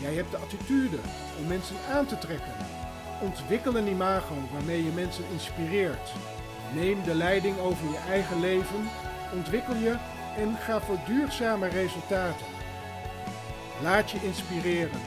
[0.00, 0.96] Jij hebt de attitude
[1.38, 2.52] om mensen aan te trekken.
[3.20, 6.12] Ontwikkel een imago waarmee je mensen inspireert.
[6.74, 8.88] Neem de leiding over je eigen leven,
[9.34, 9.96] ontwikkel je
[10.36, 12.46] en ga voor duurzame resultaten.
[13.82, 15.00] Laat je inspireren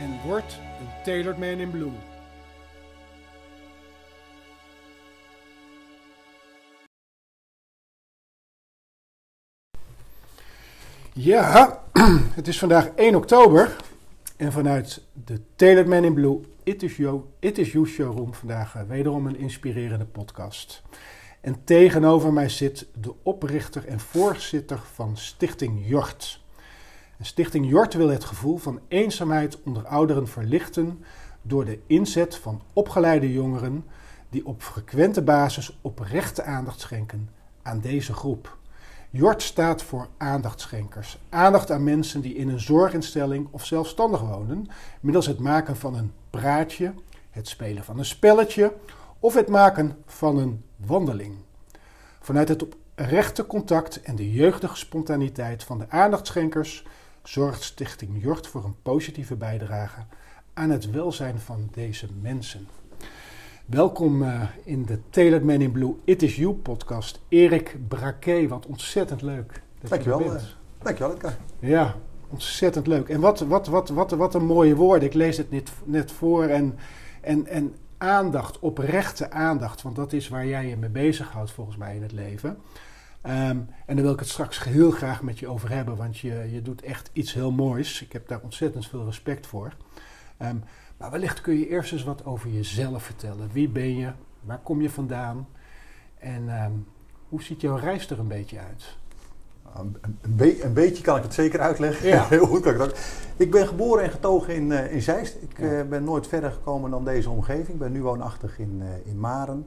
[0.00, 1.92] en word een Tailored Man in Blue.
[11.12, 11.82] Ja,
[12.38, 13.76] het is vandaag 1 oktober
[14.36, 18.76] en vanuit de Tailored Man in Blue It Is You, It Is You showroom vandaag
[18.76, 20.82] uh, wederom een inspirerende podcast.
[21.40, 26.44] En tegenover mij zit de oprichter en voorzitter van Stichting Jort.
[27.18, 31.04] En Stichting Jort wil het gevoel van eenzaamheid onder ouderen verlichten
[31.42, 33.84] door de inzet van opgeleide jongeren
[34.28, 37.28] die op frequente basis oprechte aandacht schenken
[37.62, 38.56] aan deze groep.
[39.10, 41.18] Jort staat voor aandachtschenkers.
[41.28, 44.68] Aandacht aan mensen die in een zorginstelling of zelfstandig wonen,
[45.00, 46.94] middels het maken van een praatje,
[47.30, 48.72] het spelen van een spelletje
[49.18, 51.34] of het maken van een wandeling.
[52.20, 56.84] Vanuit het oprechte contact en de jeugdige spontaniteit van de aandachtschenkers
[57.22, 60.00] zorgt Stichting Jort voor een positieve bijdrage
[60.54, 62.68] aan het welzijn van deze mensen.
[63.66, 67.20] Welkom uh, in de Tailored Man in Blue It Is You podcast.
[67.28, 69.62] Erik Braquet, wat ontzettend leuk.
[69.80, 70.22] Dat Dankjewel.
[70.22, 70.34] Je uh,
[70.78, 71.36] dankjewel, Edgar.
[71.58, 71.94] Ja,
[72.28, 73.08] ontzettend leuk.
[73.08, 75.08] En wat, wat, wat, wat, wat een mooie woorden.
[75.08, 76.44] Ik lees het net, net voor.
[76.44, 76.78] En,
[77.20, 79.82] en, en aandacht, oprechte aandacht.
[79.82, 82.50] Want dat is waar jij je mee bezighoudt volgens mij in het leven.
[82.50, 85.96] Um, en daar wil ik het straks heel graag met je over hebben.
[85.96, 88.02] Want je, je doet echt iets heel moois.
[88.02, 89.72] Ik heb daar ontzettend veel respect voor.
[90.42, 90.62] Um,
[90.96, 93.48] maar wellicht kun je eerst eens wat over jezelf vertellen.
[93.52, 94.12] Wie ben je?
[94.40, 95.48] Waar kom je vandaan?
[96.18, 96.86] En um,
[97.28, 98.96] hoe ziet jouw reis er een beetje uit?
[99.74, 102.08] Een, een, be een, beetje kan ik het zeker uitleggen.
[102.08, 102.26] Ja.
[102.28, 102.98] Heel goed kan ik dat.
[103.36, 105.36] Ik ben geboren en getogen in, uh, in Zeist.
[105.42, 105.64] Ik ja.
[105.64, 107.68] uh, ben nooit verder gekomen dan deze omgeving.
[107.68, 109.66] Ik ben nu woonachtig in, uh, in Maren.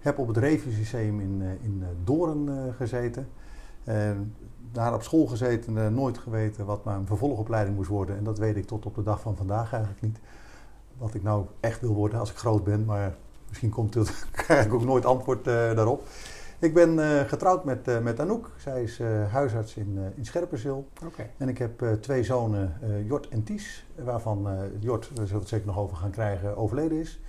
[0.00, 3.28] Heb op het Revismuseum in, in Doorn gezeten.
[4.72, 8.16] daar op school gezeten, nooit geweten wat mijn vervolgopleiding moest worden.
[8.16, 10.18] En dat weet ik tot op de dag van vandaag eigenlijk niet
[11.02, 12.84] wat ik nou echt wil worden als ik groot ben.
[12.84, 13.14] Maar
[13.48, 16.06] misschien komt het, krijg ik ook nooit antwoord uh, daarop.
[16.58, 18.50] Ik ben uh, getrouwd met, uh, met Anouk.
[18.56, 20.88] Zij is huisarts in, in Scherpenzeel.
[21.06, 21.30] Okay.
[21.36, 22.74] En ik heb twee zonen,
[23.06, 23.86] Jort en Ties.
[24.04, 24.48] Waarvan
[24.78, 27.20] Jort, we zullen het zeker nog over gaan krijgen, overleden is.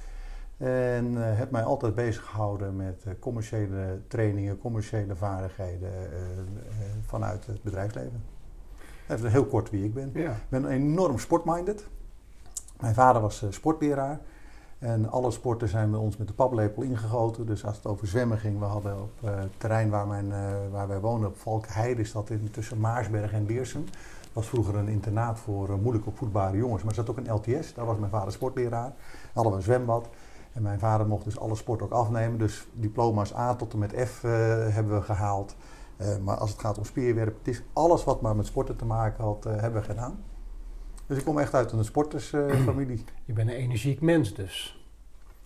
[0.58, 5.92] En heb mij altijd bezig gehouden met commerciële trainingen, commerciële vaardigheden
[7.06, 8.24] vanuit het bedrijfsleven.
[9.10, 10.12] Even heel kort wie ik ben.
[10.14, 10.32] Ja.
[10.32, 11.86] Ik ben enorm sportminded.
[12.80, 14.20] Mijn vader was uh, sportleraar.
[14.80, 17.46] En alle sporten zijn bij ons met de paplepel ingegoten.
[17.46, 20.36] Dus als het over zwemmen ging, we hadden op uh, het terrein waar, mijn, uh,
[20.72, 23.86] waar wij woonden, op Valkenheide, is dat in, tussen Maarsberg en Beersum.
[24.22, 26.84] Dat was vroeger een internaat voor moeilijk opvoedbare jongens.
[26.84, 28.94] Maar er zat ook een LTS, daar was mijn vader sportleraar.
[29.34, 30.10] Hadden we een zwembad.
[30.54, 32.40] En mijn vader mocht dus alle sport ook afnemen.
[32.40, 34.22] Dus diploma's A tot en met F
[34.72, 35.56] hebben we gehaald.
[36.24, 39.24] maar als het gaat om spierwerp, het is alles wat maar met sporten te maken
[39.24, 40.24] had, hebben we gedaan.
[41.08, 43.04] Dus ik kom echt uit een sportersfamilie.
[43.26, 44.84] Je bent een energiek mens dus.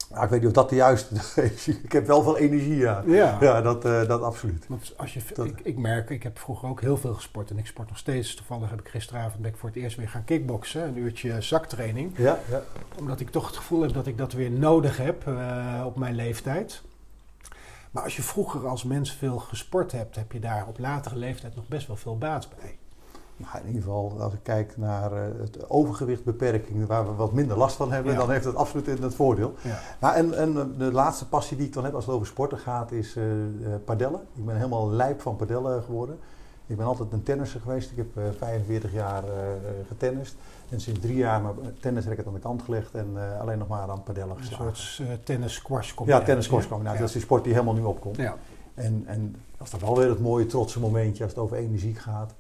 [0.09, 1.16] Nou, ik weet niet of dat de juiste
[1.53, 1.68] is.
[1.68, 3.03] ik heb wel veel energie, ja.
[3.06, 4.66] Ja, ja dat, uh, dat absoluut.
[4.67, 7.57] Want als je, dat, ik, ik, merk, ik heb vroeger ook heel veel gesport en
[7.57, 8.35] ik sport nog steeds.
[8.35, 10.84] Toevallig heb ik gisteravond ben ik voor het eerst weer gaan kickboksen.
[10.84, 12.17] Een uurtje zaktraining.
[12.17, 12.62] Ja, ja.
[13.00, 16.16] Omdat ik toch het gevoel heb dat ik dat weer nodig heb uh, op mijn
[16.16, 16.81] leeftijd.
[17.91, 21.55] Maar als je vroeger als mens veel gesport hebt, heb je daar op latere leeftijd
[21.55, 22.78] nog best wel veel baat bij.
[23.37, 27.57] Nou, in ieder geval, als ik kijk naar uh, het overgewichtbeperking, waar we wat minder
[27.57, 28.17] last van hebben, ja.
[28.17, 29.53] dan heeft het absoluut in het voordeel.
[29.61, 29.79] Ja.
[29.99, 32.91] Nou, en, en, de laatste passie die ik dan heb als het over sporten gaat,
[32.91, 33.23] is uh,
[33.85, 34.22] padellen.
[34.35, 36.19] Ik ben helemaal lijp van padellen geworden.
[36.67, 37.91] Ik ben altijd een tennisser geweest.
[37.91, 39.23] Ik heb 45 jaar
[39.87, 40.35] getennist.
[40.69, 44.03] En sinds drik jaar mijn tennisracket aan de kant gelegd en alleen nog maar aan
[44.03, 44.67] padellen geslagen.
[44.67, 46.99] Een soort tennis-squash Ja, tennis-squash combinatie.
[46.99, 48.16] Dat is die sport die helemaal nu opkomt.
[48.16, 48.35] Ja.
[48.73, 51.95] En, en dat is dan wel weer het mooie trotse momentje als het over energie
[51.95, 52.33] gaat.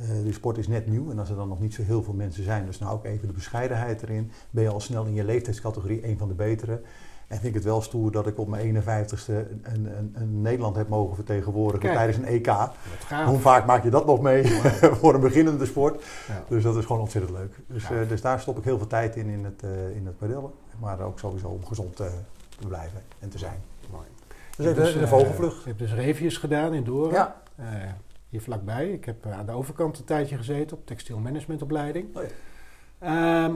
[0.00, 2.14] Uh, de sport is net nieuw en als er dan nog niet zo heel veel
[2.14, 5.24] mensen zijn, dus nou ook even de bescheidenheid erin, ben je al snel in je
[5.24, 6.80] leeftijdscategorie een van de betere.
[7.28, 10.76] En vind ik het wel stoer dat ik op mijn 51ste een, een, een Nederland
[10.76, 11.94] heb mogen vertegenwoordigen Kijk.
[11.94, 12.46] tijdens een EK.
[13.26, 14.44] Hoe vaak maak je dat nog mee
[15.00, 16.04] voor een beginnende sport?
[16.28, 16.44] Ja.
[16.48, 17.54] Dus dat is gewoon ontzettend leuk.
[17.66, 18.00] Dus, Ja.
[18.00, 20.50] eh, dus daar stop ik heel veel tijd in, in het, eh in het padellen.
[20.80, 22.06] Maar ook sowieso om gezond eh,
[22.58, 23.60] te blijven en te zijn.
[23.90, 24.06] Mooi.
[24.56, 25.62] Dus hebt de eh, vogelvlucht.
[25.62, 27.12] Je hebt dus revius gedaan in Doren.
[27.12, 27.42] Ja.
[28.34, 28.88] Eh, hier vlakbij.
[28.92, 32.16] Ik heb eh, aan de overkant een tijdje gezeten op textielmanagementopleiding.
[32.16, 32.28] Oh ja.
[33.44, 33.54] Ehm,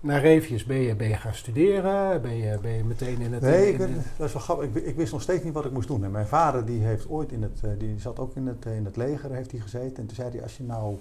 [0.00, 2.22] na revius ben je, ben je gaan studeren?
[2.22, 3.42] Ben je, ben je meteen in het...
[3.42, 4.66] Nee, in- ik, in- ben- dat is wel grappig.
[4.66, 6.04] Ik, ik wist nog steeds niet wat ik moest doen.
[6.04, 8.76] En mijn vader die heeft ooit in het, eh, die zat ook in het, eh,
[8.76, 9.96] in het leger, heeft hij gezeten.
[9.96, 10.96] En toen zei hij, als je nou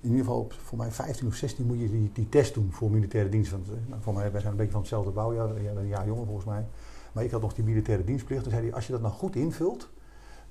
[0.00, 2.68] in ieder geval op voor mij 15 of 16 moet je die, die test doen
[2.72, 3.50] voor militaire dienst.
[3.50, 6.24] Want eh, nou, voor mij, wij zijn een beetje van hetzelfde bouwjaar, een jaar jonger
[6.26, 6.64] volgens mij.
[7.12, 8.42] Maar ik had nog die militaire dienstplicht.
[8.42, 9.90] Toen zei hij, als je dat nou goed invult,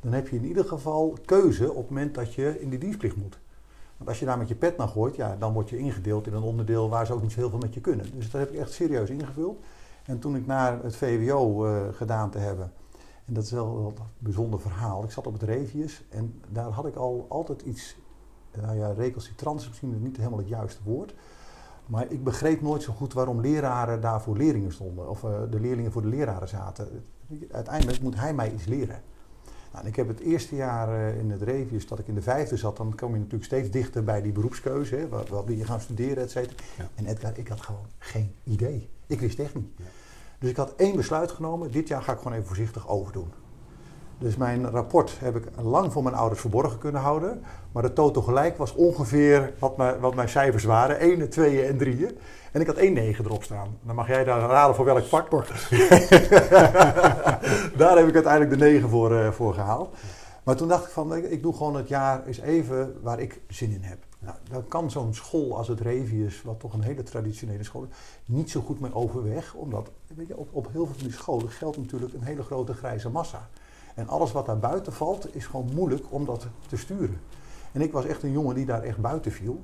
[0.01, 3.15] dan heb je in ieder geval keuze op het moment dat je in die dienstplicht
[3.15, 3.39] moet.
[3.98, 6.33] Want als je daar met je pet naar gooit, ja, dan word je ingedeeld in
[6.33, 8.06] een onderdeel waar ze ook niet zo heel veel met je kunnen.
[8.15, 9.59] Dus dat heb ik echt serieus ingevuld.
[10.06, 12.71] En toen ik naar het VWO eh, gedaan te hebben,
[13.25, 15.03] en dat is wel een bijzonder verhaal.
[15.03, 17.95] Ik zat op het Revius en daar had ik al altijd iets,
[18.62, 21.13] nou ja, recalcitrant is misschien niet helemaal het juiste woord.
[21.86, 25.09] Maar ik begreep nooit zo goed waarom leraren daar voor leerlingen stonden.
[25.09, 27.06] Of eh, de leerlingen voor de leraren zaten.
[27.51, 29.01] Uiteindelijk moet hij mij iets leren.
[29.73, 32.57] Nou, ik heb het eerste jaar eh, in het Revius dat ik in de vijfde
[32.57, 34.95] zat, dan kom je natuurlijk steeds dichter bij die beroepskeuze.
[34.95, 36.63] Hè, wat, wat wil je gaan studeren, et cetera.
[36.77, 36.89] Ja.
[36.95, 38.89] En Edgar, ik had gewoon geen idee.
[39.07, 39.69] Ik wist echt niet.
[39.75, 39.83] Ja.
[40.39, 41.71] Dus ik had één besluit genomen.
[41.71, 43.31] Dit jaar ga ik gewoon even voorzichtig overdoen.
[44.21, 47.44] Dus mijn rapport heb ik lang voor mijn ouders verborgen kunnen houden.
[47.71, 51.00] Maar het toto gelijk was ongeveer wat mijn, wat mijn cijfers waren.
[51.00, 52.07] 1, 2 en 3.
[52.51, 53.77] En ik had één 9 erop staan.
[53.83, 55.29] Dan mag jij daar raden voor welk vak.
[57.77, 59.95] daar heb ik uiteindelijk de 9 voor, eh, voor gehaald.
[60.44, 63.41] Maar toen dacht ik van, ik, ik doe gewoon het jaar eens even waar ik
[63.47, 63.97] zin in heb.
[64.19, 67.95] Nou, dan kan zo'n school als het Revius, wat toch een hele traditionele school is,
[68.25, 69.53] niet zo goed mee overweg.
[69.53, 72.74] Omdat weet je, op, op heel veel van die scholen geldt natuurlijk een hele grote
[72.74, 73.50] grijze massa.
[73.95, 77.21] En alles wat daar buiten valt, is gewoon moeilijk om dat te sturen.
[77.71, 79.61] En ik was echt een jongen die daar echt buiten viel.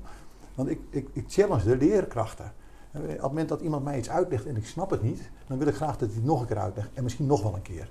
[0.54, 2.52] Want ik, ik, ik challenge de leerkrachten.
[2.90, 5.58] En Op het moment dat iemand mij iets uitlegt en ik snap het niet, dan
[5.58, 6.88] wil ik graag dat hij het nog een keer uitlegt.
[6.94, 7.90] En misschien nog wel een keer.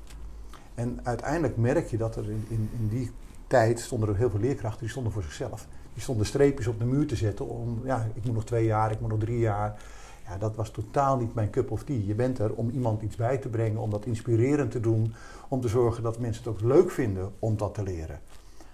[0.75, 3.12] En uiteindelijk merk je dat er in, in, in die
[3.48, 5.68] tijd stonden er heel veel leerkrachten die stonden voor zichzelf.
[5.94, 8.92] Die stonden streepjes op de muur te zetten om, ja, ik moet nog twee jaar,
[8.92, 9.81] ik moet nog drie jaar.
[10.27, 12.01] Ja, dat was totaal niet mijn cup of tea.
[12.06, 15.13] Je bent er om iemand iets bij te brengen, om dat inspirerend te doen,
[15.47, 18.19] om te zorgen dat mensen het ook leuk vinden om dat te leren.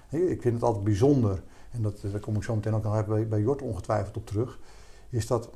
[0.10, 1.42] Ik vind het altijd bijzonder,
[1.72, 4.26] en dat, daar kom ik zo meteen ook nog even bij, bij Jort ongetwijfeld op
[4.26, 4.60] terug,
[5.10, 5.50] is dat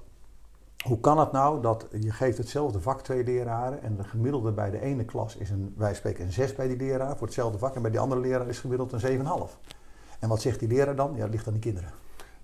[0.84, 4.70] hoe kan het nou dat je geeft hetzelfde vak twee leraren en de gemiddelde bij
[4.70, 7.76] de ene klas is een, wij spreken een 6 bij die leraar voor hetzelfde vak
[7.76, 9.26] en bij die andere leraar is gemiddeld een 7,5.
[10.20, 11.14] En wat zegt die leraar dan?
[11.16, 11.90] Ja, dat ligt aan die kinderen.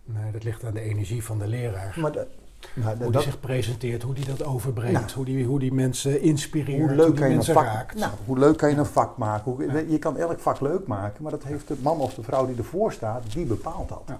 [0.03, 1.97] Nee, dat ligt aan de energie van de leraar.
[1.99, 2.25] Maar
[2.73, 5.11] nou, hoe die dat, zich presenteert, hoe die dat overbrengt, Nou.
[5.15, 7.65] hoe, die, hoe die mensen inspireert, hoe hoe, leuk die kan je een mensen vak
[7.65, 7.95] raakt.
[7.99, 9.51] Nou, hoe leuk kan je een vak maken?
[9.51, 9.77] Hoe, Ja.
[9.87, 12.57] Je kan elk vak leuk maken, maar dat heeft de man of de vrouw die
[12.57, 14.01] ervoor staat, die bepaalt dat.
[14.07, 14.19] Ja.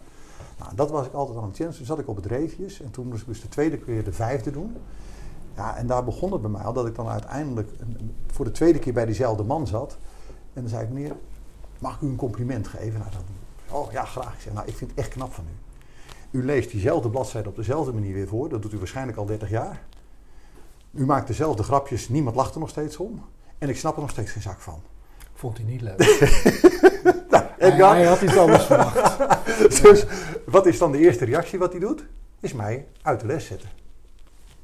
[0.60, 1.78] Nou, dat was ik altijd aan het challenge.
[1.78, 4.12] Toen zat ik op het Reefjes en toen moest ik dus de tweede keer de
[4.13, 4.75] vijfde doen.
[5.56, 8.51] Ja, en daar begon het bij mij al dat ik dan uiteindelijk een- voor de
[8.51, 9.98] tweede keer bij diezelfde man zat.
[10.54, 11.16] En dan zei ik, meneer,
[11.80, 13.00] mag ik u een compliment geven?
[13.00, 13.22] Nou, dan,
[13.80, 14.34] oh ja, graag.
[14.34, 15.73] Ik zeg, nou, ik vind het echt knap van u.
[16.33, 18.50] U leest diezelfde bladzijde op dezelfde manier weer voor.
[18.50, 19.81] Dat doet u waarschijnlijk al 30 jaar.
[20.91, 23.25] U maakt dezelfde grapjes, niemand lacht er nog steeds om.
[23.57, 24.81] En ik snap er nog steeds geen zak van.
[25.33, 26.01] Vond hij niet leuk.
[27.30, 29.18] Nou, hij, Edgar, hij had iets anders verwacht.
[29.81, 30.06] dus
[30.45, 32.06] wat is dan de eerste reactie wat hij doet?
[32.40, 33.69] Is mij uit de les zetten.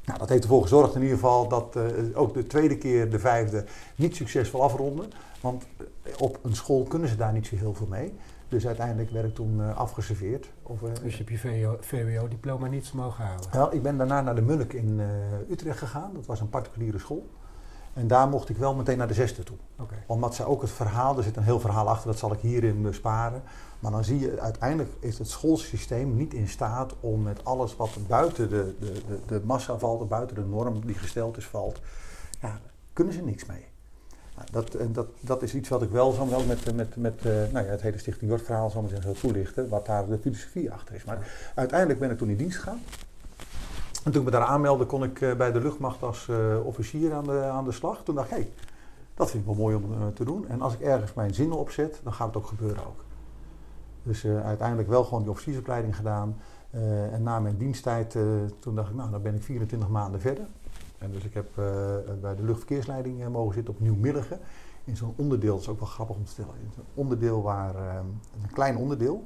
[0.06, 1.84] Nou, dat heeft ervoor gezorgd in ieder geval dat eh,
[2.14, 5.12] ook de tweede keer, de vijfde, niet succesvol afronden.
[5.42, 5.66] Want
[6.18, 8.14] op een school kunnen ze daar niet zo heel veel mee.
[8.50, 10.50] Dus uiteindelijk werd ik toen eh, afgeserveerd.
[10.64, 13.46] Of, eh, Dus je hebt je VWO VWO-diploma niet mogen halen.
[13.52, 16.12] Wel, ik ben daarna naar de Munnik in eh, Utrecht gegaan.
[16.14, 17.30] Dat was een particuliere school.
[17.94, 19.58] En daar mocht ik wel meteen naar de zesde toe.
[20.06, 22.82] Omdat ze ook het verhaal, er zit een heel verhaal achter, dat zal ik hierin
[22.82, 23.44] besparen.
[23.80, 27.98] Maar dan zie je, uiteindelijk is het schoolsysteem niet in staat om met alles wat
[28.08, 31.82] buiten de, de, de, de massa valt, buiten de norm die gesteld is, valt,
[32.42, 32.60] ja,
[32.94, 33.69] kunnen ze niks mee.
[34.40, 37.26] Nou, dat, en dat, dat is iets wat ik wel zo wel met, met, met
[37.26, 40.08] eh, nou ja, het hele Stichting Jort verhaal zal ik maar zeggen, toelichten, wat daar
[40.08, 41.04] de filosofie achter is.
[41.04, 42.82] Maar uiteindelijk ben ik toen in dienst gegaan.
[44.04, 47.14] En toen ik me daar aanmeldde, kon ik eh, bij de luchtmacht als eh, officier
[47.14, 48.04] aan de, aan de slag.
[48.04, 48.52] Toen dacht ik, hé,
[49.14, 50.48] dat vind ik wel mooi om eh, te doen.
[50.48, 53.04] En als ik ergens mijn zinnen opzet, dan gaat het ook gebeuren ook.
[54.04, 56.36] Dus eh, uiteindelijk wel gewoon die officiersopleiding gedaan.
[56.70, 58.24] Eh, en na mijn diensttijd, eh,
[58.60, 60.46] toen dacht ik, nou, dan ben ik 24 maanden verder.
[61.00, 61.66] En dus ik heb eh,
[62.22, 64.40] bij de luchtverkeersleiding eh, mogen zitten op Nieuw-Milligen.
[64.84, 66.54] In zo'n onderdeel, dat is ook wel grappig om te stellen.
[66.64, 67.96] In zo'n onderdeel waar, eh,
[68.42, 69.26] een klein onderdeel.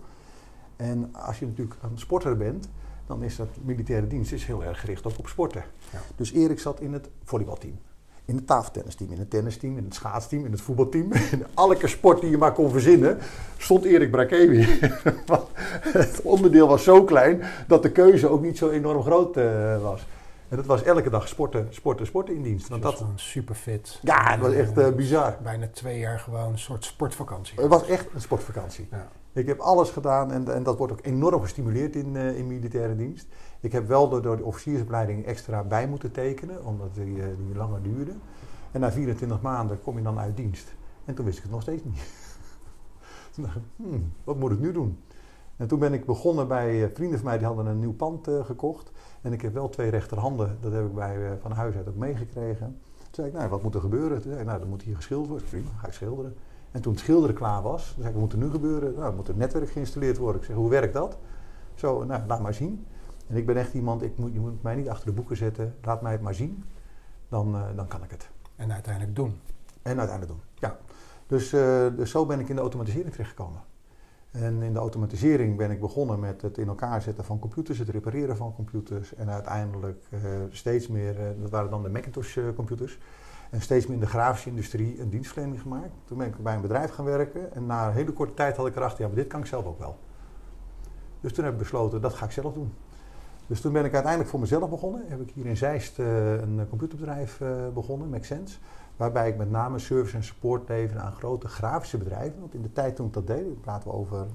[0.75, 2.69] En als je natuurlijk een sporter bent,
[3.05, 5.63] dan is dat militaire dienst is heel erg gericht ook op sporten.
[5.91, 5.99] Ja.
[6.15, 7.77] Dus Erik zat in het volleybalteam.
[8.25, 11.13] In het tafeltennisteam, in het tennisteam, in het schaatsteam, in het voetbalteam.
[11.31, 13.17] In elke sport die je maar kon verzinnen,
[13.57, 14.61] stond Erik Brakewi.
[15.99, 20.05] het onderdeel was zo klein dat de keuze ook niet zo enorm groot uh, was.
[20.53, 22.67] En dat was elke dag sporten, sporten, sporten in dienst.
[22.67, 23.99] Want dat was super fit.
[24.01, 25.37] Ja, het was echt uh, bizar.
[25.43, 27.61] Bijna twee jaar gewoon een soort sportvakantie.
[27.61, 28.87] Het was echt een sportvakantie.
[28.91, 29.07] Ja.
[29.31, 32.95] Ik heb alles gedaan en, en, dat wordt ook enorm gestimuleerd in, uh, in militaire
[32.95, 33.27] dienst.
[33.59, 37.55] Ik heb wel door, door de officiersopleiding extra bij moeten tekenen, omdat die, uh, die
[37.55, 38.11] langer duurde.
[38.71, 40.73] En na 24 maanden kom je dan uit dienst.
[41.05, 42.01] En toen wist ik het nog steeds niet.
[43.33, 44.99] toen dacht ik, hmm, wat moet ik nu doen?
[45.57, 48.91] En toen ben ik begonnen bij vrienden van mij, die hadden een nieuw pand gekocht.
[49.23, 51.95] En ik heb wel twee rechterhanden, dat heb ik bij, uh, van huis uit ook
[51.95, 52.79] meegekregen.
[52.97, 54.21] Toen zei ik, nou, wat moet er gebeuren?
[54.21, 55.47] Toen zei ik, nou, dan moet hier geschilderd worden.
[55.47, 56.35] Prima, ga ik schilderen.
[56.71, 58.93] En toen het schilderen klaar was, toen zei ik, wat moet er nu gebeuren?
[58.93, 60.41] Nou, moet het netwerk geïnstalleerd worden.
[60.41, 61.17] Ik zeg, hoe werkt dat?
[61.75, 62.85] Zo, nou, laat maar zien.
[63.27, 65.75] En ik ben echt iemand, ik moet, je moet mij niet achter de boeken zetten.
[65.81, 66.63] Laat mij het maar zien.
[67.29, 68.29] Dan, uh, dan kan ik het.
[68.55, 69.39] En uiteindelijk doen.
[69.81, 70.77] En uiteindelijk doen, ja.
[71.27, 73.61] Dus, uh, dus zo ben ik in de automatisering terechtgekomen.
[74.33, 77.89] En in de automatisering ben ik begonnen met het in elkaar zetten van computers, het
[77.89, 79.15] repareren van computers.
[79.15, 82.97] En uiteindelijk uh, steeds meer, uh, dat waren dan de Macintosh uh, computers.
[83.49, 85.91] En steeds meer in de grafische industrie een dienstverlening gemaakt.
[86.05, 87.53] Toen ben ik bij een bedrijf gaan werken.
[87.53, 89.65] En na een hele korte tijd had ik erachter, ja, maar dit kan ik zelf
[89.65, 89.97] ook wel.
[91.21, 92.73] Dus toen heb ik besloten, dat ga ik zelf doen.
[93.47, 95.03] Dus toen ben ik uiteindelijk voor mezelf begonnen.
[95.07, 97.41] Heb ik hier in Zeist een computerbedrijf
[97.73, 98.57] begonnen, MakeSense.
[99.03, 102.39] Waarbij ik met name service en support leverde aan grote grafische bedrijven.
[102.39, 104.27] Want in de tijd toen ik dat deed, praten we over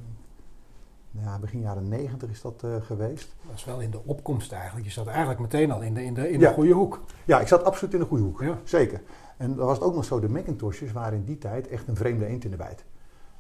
[1.11, 3.35] ja, begin jaren negentig is dat uh, geweest.
[3.43, 4.87] Dat was wel in de opkomst eigenlijk.
[4.87, 6.53] Je zat eigenlijk meteen al in de, in de, in de ja.
[6.53, 7.01] goede hoek.
[7.25, 8.41] Ja, ik zat absoluut in de goede hoek.
[8.41, 8.59] Ja.
[8.65, 9.01] Zeker.
[9.37, 11.97] En dan was het ook nog zo, de Macintoshes waren in die tijd echt een
[11.97, 12.85] vreemde eend in de bijt.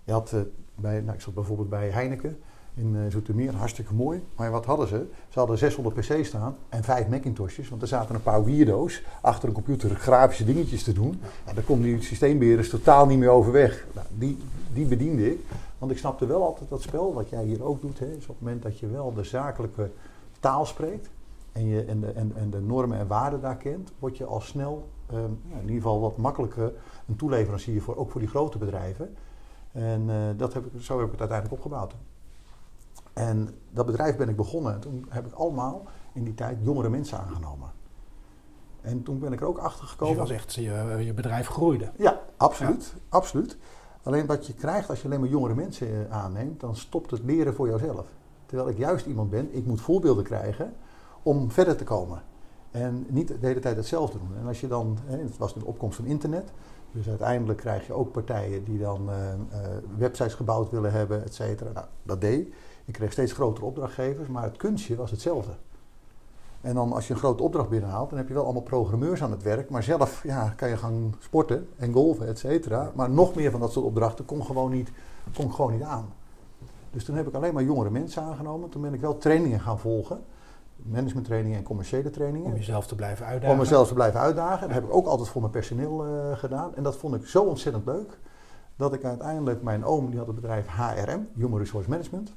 [0.04, 0.40] Je had uh,
[0.74, 2.42] bij, nou, ik zat bijvoorbeeld bij Heineken
[2.78, 4.22] in uh, Zoetermeer, hartstikke mooi.
[4.36, 5.06] Maar wat hadden ze?
[5.28, 7.68] Ze hadden 600 pc's staan en vijf Macintoshes.
[7.68, 11.20] Want er zaten een paar weirdo's achter een computer grafische dingetjes te doen.
[11.46, 13.86] Ja, daar kon die systeembeheerders totaal niet meer overweg.
[13.94, 14.38] Nou, die,
[14.72, 15.40] die bediende ik.
[15.78, 17.98] Want ik snapte wel altijd dat spel, wat jij hier ook doet.
[17.98, 19.90] Hè, is op het moment dat je wel de zakelijke
[20.40, 21.10] taal spreekt.
[21.52, 23.92] En, je, en, de, en, en de normen en waarden daar kent.
[23.98, 26.72] Word je al snel, um, in ieder geval wat makkelijker,
[27.08, 29.14] een toeleverancier voor, ook voor die grote bedrijven.
[29.72, 31.94] En uh, dat heb ik, zo heb ik het uiteindelijk opgebouwd.
[33.18, 34.74] En dat bedrijf ben ik begonnen.
[34.74, 35.82] En toen heb ik allemaal
[36.12, 37.70] in die tijd jongere mensen aangenomen.
[38.80, 40.16] En toen ben ik er ook achter gekomen.
[40.16, 41.90] Dus je was echt, je, je bedrijf groeide.
[41.96, 42.92] Ja, absoluut.
[42.94, 43.00] Ja.
[43.08, 43.56] absoluut.
[44.02, 47.54] Alleen wat je krijgt als je alleen maar jongere mensen aanneemt, dan stopt het leren
[47.54, 48.06] voor jouzelf.
[48.46, 50.74] Terwijl ik juist iemand ben, ik moet voorbeelden krijgen
[51.22, 52.22] om verder te komen.
[52.70, 54.36] En niet de hele tijd hetzelfde doen.
[54.40, 56.52] En als je dan, het was de opkomst van internet.
[56.92, 59.58] Dus uiteindelijk krijg je ook partijen die dan uh, uh,
[59.96, 61.72] websites gebouwd willen hebben, et cetera.
[61.72, 62.54] Nou, dat deed
[62.88, 62.94] ik.
[62.94, 65.52] Kreeg steeds grotere opdrachtgevers, maar het kunstje was hetzelfde.
[66.60, 69.30] En dan als je een grote opdracht binnenhaalt, dan heb je wel allemaal programmeurs aan
[69.30, 69.70] het werk.
[69.70, 72.92] Maar zelf ja, kan je gaan sporten en golven, et cetera.
[72.94, 74.90] Maar nog meer van dat soort opdrachten kon gewoon, niet,
[75.34, 76.08] kon gewoon niet aan.
[76.90, 78.68] Dus toen heb ik alleen maar jongere mensen aangenomen.
[78.68, 80.20] Toen ben ik wel trainingen gaan volgen.
[80.76, 82.50] Managementtrainingen en commerciële trainingen.
[82.50, 83.52] Om jezelf te blijven uitdagen.
[83.54, 84.66] Om mezelf te blijven uitdagen.
[84.66, 86.74] Dat heb ik ook altijd voor mijn personeel uh, gedaan.
[86.74, 88.18] En dat vond ik zo ontzettend leuk.
[88.76, 92.32] Dat ik uiteindelijk, mijn oom die had het bedrijf HRM, Human Resource Management.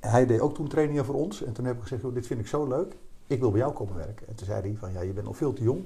[0.00, 1.42] Hij deed ook toen trainingen voor ons.
[1.42, 2.96] En toen heb ik gezegd, dit vind ik zo leuk.
[3.26, 4.28] Ik wil bij jou komen werken.
[4.28, 5.84] En toen zei hij van, ja, je bent nog veel te jong.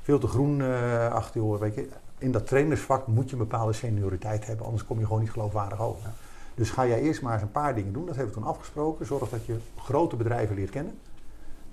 [0.00, 1.60] Veel te groen uh, achter je oren.
[1.60, 1.88] Weet je.
[2.18, 4.66] In dat trainersvak moet je een bepaalde senioriteit hebben.
[4.66, 6.02] Anders kom je gewoon niet geloofwaardig over.
[6.02, 6.12] Ja.
[6.54, 8.06] Dus ga jij eerst maar eens een paar dingen doen.
[8.06, 9.06] Dat hebben we toen afgesproken.
[9.06, 10.98] Zorg dat je grote bedrijven leert kennen.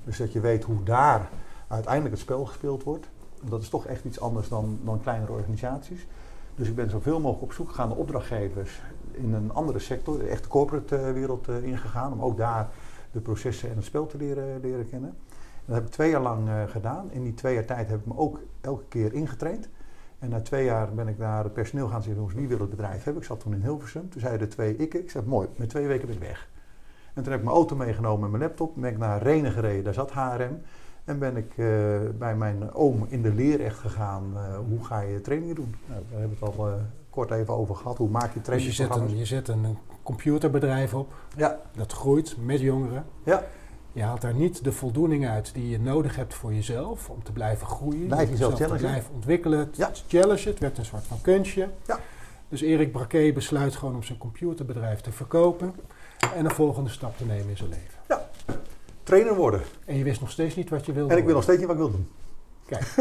[0.04, 1.30] Dus dat je weet hoe daar
[1.68, 3.08] uiteindelijk het spel gespeeld wordt.
[3.44, 6.08] Dat is toch echt iets anders dan, dan kleinere organisaties.
[6.56, 8.82] Dus ik ben zoveel mogelijk op zoek gegaan naar opdrachtgevers
[9.16, 12.14] in een andere sector, de echte corporate uh, wereld uh, ingegaan.
[12.14, 12.70] Om ook daar
[13.12, 15.10] de processen en het spel te leren, leren kennen.
[15.10, 17.12] En dat heb ik twee jaar lang gedaan.
[17.12, 19.70] In die twee jaar tijd heb ik me ook elke keer ingetraind.
[20.20, 22.70] En na twee jaar ben ik naar het personeel gaan zeggen, jongens, wie wil het
[22.70, 23.22] bedrijf hebben?
[23.22, 24.10] Ik zat toen in Hilversum.
[24.10, 24.94] Toen zeiden de twee ik.
[24.94, 26.50] Ik zei, mooi, met twee weken ben ik weg.
[27.14, 28.76] En toen heb ik mijn auto meegenomen en mijn laptop.
[28.76, 30.62] Ben ik naar Renen gereden, daar zat HRM.
[31.04, 31.56] En ben ik
[32.18, 34.38] bij mijn oom in de leer echt gegaan.
[34.68, 35.76] Hoe ga je trainingen doen?
[35.86, 36.80] Nou, daar hebben we het al
[37.12, 37.98] kort even over gehad.
[37.98, 41.14] Hoe maak je dus je zet, een, je zet een computerbedrijf op.
[41.38, 41.60] Ja.
[41.76, 43.06] Dat groeit met jongeren.
[43.24, 43.44] Ja.
[43.94, 47.32] Je haalt daar niet de voldoening uit die je nodig hebt voor jezelf om te
[47.32, 48.08] blijven groeien.
[48.08, 49.72] Blijf jezelf te blijven ontwikkelen.
[49.74, 49.92] Ja.
[50.08, 50.50] Challenge.
[50.50, 51.70] Het werd een soort van kunstje.
[51.86, 52.00] Ja.
[52.50, 55.76] Dus Erik Braquet besluit gewoon om zijn computerbedrijf te verkopen
[56.36, 58.00] en een volgende stap te nemen in zijn leven.
[58.08, 58.30] Ja.
[59.04, 59.62] Trainer worden.
[59.86, 61.12] En je wist nog steeds niet wat je wilde.
[61.12, 62.10] En ik weet nog steeds niet wat ik wil doen.
[62.66, 62.94] Kijk.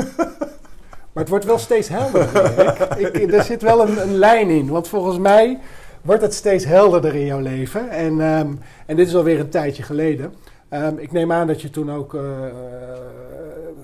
[1.12, 2.99] maar het wordt wel steeds helderder.
[2.99, 4.69] ik, ik, er zit wel een, een, lijn in.
[4.69, 5.59] Want volgens mij
[6.02, 7.90] wordt het steeds helderder in jouw leven.
[7.90, 10.35] En, um, en dit is alweer een tijdje geleden.
[10.69, 12.55] Ehm, ik neem aan dat je toen ook eh, eh,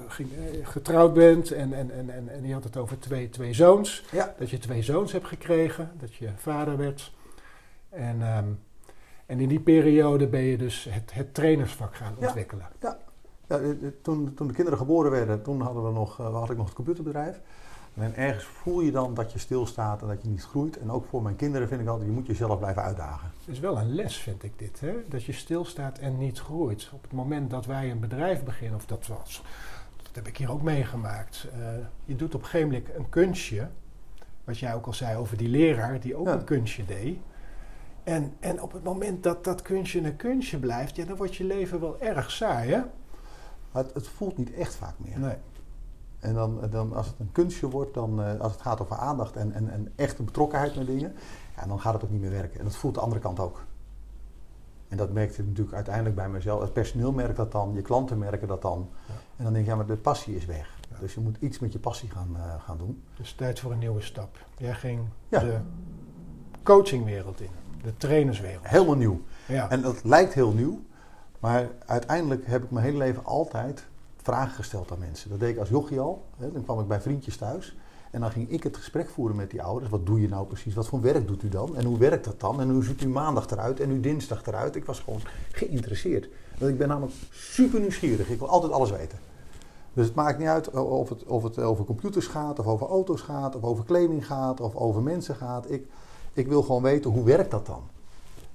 [0.09, 4.04] ging, eh, getrouwd bent en, en, en, en, je had het over twee, twee zoons.
[4.12, 4.35] Ja.
[4.38, 7.12] Dat je twee zoons hebt gekregen, dat je vader werd.
[7.90, 8.45] En, ehm,
[9.26, 12.26] en in die periode ben je dus het, het trainersvak gaan Ja.
[12.26, 12.66] ontwikkelen.
[12.80, 12.99] Ja,
[13.47, 16.57] eh, eh, toen, toen de kinderen geboren werden, toen hadden we nog, eh, had ik
[16.57, 17.41] nog het computerbedrijf.
[17.95, 20.79] En ergens voel je dan dat je stilstaat en dat je niet groeit.
[20.79, 23.31] En ook voor mijn kinderen vind ik altijd, je moet jezelf blijven uitdagen.
[23.41, 24.81] Het is wel een les, vind ik dit.
[24.81, 24.95] Hè?
[25.09, 26.91] Dat je stilstaat en niet groeit.
[26.93, 29.43] Op het moment dat wij een bedrijf beginnen, of dat was,
[29.97, 31.49] dat heb ik hier ook meegemaakt.
[32.05, 33.69] je doet op een gegeven moment een kunstje.
[34.45, 36.33] Wat jij ook al zei over die leraar die ook Ja.
[36.33, 37.19] een kunstje deed.
[38.05, 41.45] En, en op het moment dat dat kunstje een kunstje blijft, ja, dan wordt je
[41.45, 42.81] leven wel erg saai, hè?
[43.76, 45.18] Het, het voelt niet echt vaak meer.
[45.18, 45.37] Nee.
[46.18, 49.37] En dan, dan als het een kunstje wordt, dan, eh, als het gaat over aandacht
[49.37, 51.14] en, en, en echte betrokkenheid met dingen,
[51.56, 52.59] ja, dan gaat het ook niet meer werken.
[52.59, 53.64] En dat voelt de andere kant ook.
[54.88, 56.61] En dat merkte ik natuurlijk uiteindelijk bij mezelf.
[56.61, 58.88] Het personeel merkt dat dan, je klanten merken dat dan.
[59.06, 59.14] Ja.
[59.37, 60.78] En dan denk je, ja, maar de passie is weg.
[60.90, 60.97] Ja.
[61.00, 63.02] Dus je moet iets met je passie gaan, eh, gaan doen.
[63.16, 64.47] Dus tijd voor een nieuwe stap.
[64.56, 65.40] Jij ging Ja.
[65.40, 65.59] de
[66.62, 67.50] coachingwereld in,
[67.83, 68.68] de trainerswereld.
[68.68, 69.21] Helemaal nieuw.
[69.47, 69.71] Ja.
[69.71, 70.80] En dat lijkt heel nieuw,
[71.40, 73.85] maar uiteindelijk heb ik mijn hele leven altijd
[74.23, 75.31] vragen gesteld aan mensen.
[75.31, 76.25] Dat deed ik als jochie al.
[76.37, 76.52] Hè.
[76.52, 77.76] Dan kwam ik bij vriendjes thuis
[78.11, 79.90] en dan ging ik het gesprek voeren met die ouders.
[79.90, 80.75] Wat doe je nou precies?
[80.75, 81.76] Wat voor werk doet u dan?
[81.76, 82.61] En hoe werkt dat dan?
[82.61, 83.81] En hoe ziet uw maandag eruit?
[83.81, 84.76] En uw dinsdag eruit?
[84.76, 85.21] Ik was gewoon
[85.52, 86.28] geïnteresseerd.
[86.59, 88.28] Want ik ben namelijk super nieuwsgierig.
[88.28, 89.19] Ik wil altijd alles weten.
[89.93, 93.21] Dus het maakt niet uit of het, of het over computers gaat, of over auto's
[93.21, 95.71] gaat, of over kleding gaat, of over mensen gaat.
[95.71, 95.87] Ik,
[96.33, 97.83] ik wil gewoon weten, hoe werkt dat dan?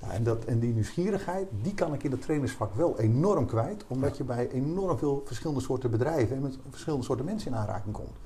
[0.02, 3.84] Nou, en, dat, en die nieuwsgierigheid, die kan ik in het trainersvak wel enorm kwijt.
[3.88, 7.94] Omdat je bij enorm veel verschillende soorten bedrijven en met verschillende soorten mensen in aanraking
[7.94, 8.18] komt.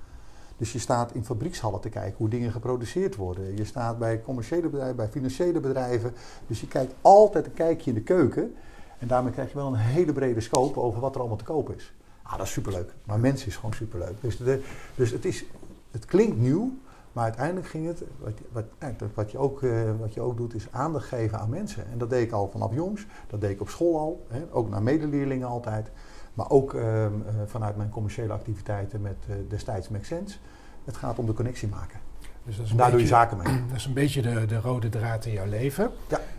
[0.57, 3.57] Dus je staat in fabriekshallen te kijken hoe dingen geproduceerd worden.
[3.57, 6.13] Je staat bij commerciële bedrijven, bij financiële bedrijven.
[6.47, 8.55] Dus je kijkt altijd een kijkje in de keuken.
[8.99, 11.71] En daarmee krijg je wel een hele brede scope over wat er allemaal te koop
[11.71, 11.93] is.
[12.21, 12.93] Ah, dat is superleuk.
[13.03, 14.21] Maar mensen is gewoon superleuk.
[14.21, 14.63] Dus, de,
[14.95, 15.45] dus het, is,
[15.91, 16.77] het klinkt nieuw,
[17.15, 18.65] maar uiteindelijk ging het, wat, wat,
[19.13, 21.91] wat, je ook, uh, wat je ook doet, is aandacht geven aan mensen.
[21.91, 24.69] En dat deed ik al vanaf jongs, dat deed ik op school al, hè, ook
[24.69, 25.91] naar medeleerlingen altijd.
[26.33, 27.09] Maar ook uh, uh,
[27.45, 30.37] vanuit mijn commerciële activiteiten met uh, destijds Make Sense.
[30.85, 31.99] Het gaat om de connectie maken.
[32.43, 33.63] Dus dat is en daar beetje, doe je zaken mee.
[33.69, 35.91] Dat is een beetje de, de rode draad in jouw leven.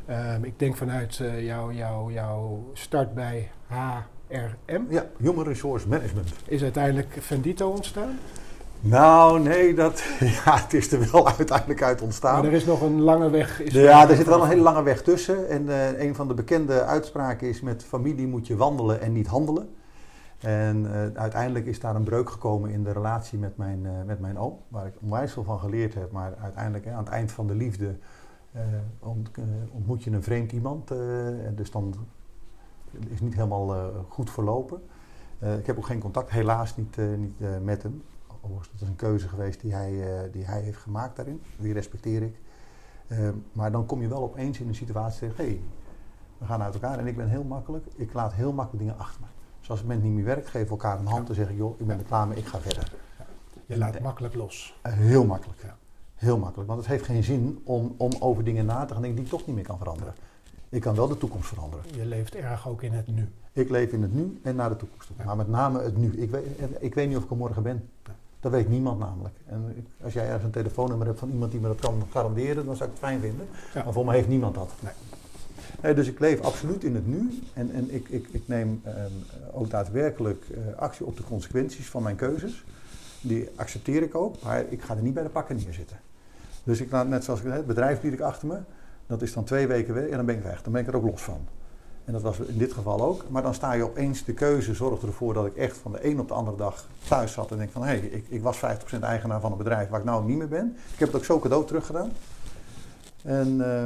[0.06, 0.34] Ja.
[0.34, 4.86] Um, ik denk vanuit jouw jou, jou start bij HRM.
[4.88, 6.32] Ja, Human Resource Management.
[6.44, 8.18] Is uiteindelijk Vendito ontstaan?
[8.80, 10.04] Nou, nee, dat,
[10.44, 12.34] ja, het is er wel uiteindelijk uit ontstaan.
[12.34, 13.60] Maar er is nog een lange weg.
[13.60, 15.48] Is ja, er zit wel een hele lange weg tussen.
[15.48, 19.26] En uh, een van de bekende uitspraken is: met familie moet je wandelen en niet
[19.26, 19.68] handelen.
[20.38, 24.20] En uh, uiteindelijk is daar een breuk gekomen in de relatie met mijn, uh, met
[24.20, 26.12] mijn oom, waar ik onwijs veel van geleerd heb.
[26.12, 27.96] Maar uiteindelijk, aan het eind van de liefde,
[28.98, 29.30] ont,
[29.70, 30.90] ontmoet je een vreemd iemand.
[30.90, 31.94] en dus dan
[32.90, 34.82] is het niet helemaal goed verlopen.
[35.58, 38.02] ik heb ook geen contact, helaas niet, niet met hem.
[38.46, 41.42] Overigens, dat is een keuze geweest die hij, uh, die hij heeft gemaakt daarin.
[41.58, 42.36] Die respecteer ik.
[43.08, 45.60] Uh, maar dan kom je wel opeens in een situatie tegen, hé, hey,
[46.38, 46.98] we gaan uit elkaar.
[46.98, 49.26] En ik ben heel makkelijk, ik laat heel makkelijk dingen achter me.
[49.58, 51.28] Dus als het moment niet meer werkt, geef elkaar een hand ja.
[51.28, 52.92] en zeg ik, joh, ik ben er klaar mee, ik ga verder.
[53.18, 53.24] Ja.
[53.66, 54.78] Je laat makkelijk los.
[54.86, 55.62] Uh, heel makkelijk.
[55.62, 55.76] Ja.
[56.14, 56.68] Heel makkelijk.
[56.68, 59.38] Want het heeft geen zin om, om over dingen na te gaan denken die ik
[59.38, 60.14] toch niet meer kan veranderen.
[60.68, 61.84] Ik kan wel de toekomst veranderen.
[61.94, 63.28] Je leeft erg ook in het nu.
[63.52, 65.10] Ik leef in het nu en naar de toekomst.
[65.24, 66.12] Maar met name het nu.
[66.12, 66.46] Ik weet,
[66.78, 67.88] ik weet niet of ik er morgen ben.
[68.46, 69.34] Dat weet niemand namelijk.
[69.46, 72.76] En als jij ergens een telefoonnummer hebt van iemand die me dat kan garanderen, dan
[72.76, 73.46] zou ik het fijn vinden.
[73.74, 73.84] Ja.
[73.84, 74.72] Maar voor mij heeft niemand dat.
[74.80, 74.92] Nee.
[75.82, 77.42] Nee, dus ik leef absoluut in het nu.
[77.54, 78.92] En, en ik, ik, ik neem um,
[79.52, 82.64] ook daadwerkelijk uh, actie op de consequenties van mijn keuzes.
[83.20, 85.96] Die accepteer ik ook, maar ik ga er niet bij de pakken neerzitten.
[86.64, 88.58] Dus ik laat, net zoals ik zei, het bedrijf bied ik achter me.
[89.06, 90.62] Dat is dan twee weken weg en dan ben ik weg.
[90.62, 91.40] Dan ben ik er ook los van.
[92.06, 93.24] En dat was in dit geval ook.
[93.28, 96.20] Maar dan sta je opeens, de keuze zorgde ervoor dat ik echt van de een
[96.20, 97.50] op de andere dag thuis zat.
[97.50, 98.60] En denk van, hé, hey, ik, ik was 50%
[99.00, 100.76] eigenaar van een bedrijf waar ik nou niet meer ben.
[100.92, 102.12] Ik heb het ook zo cadeau teruggedaan.
[103.22, 103.82] En, uh,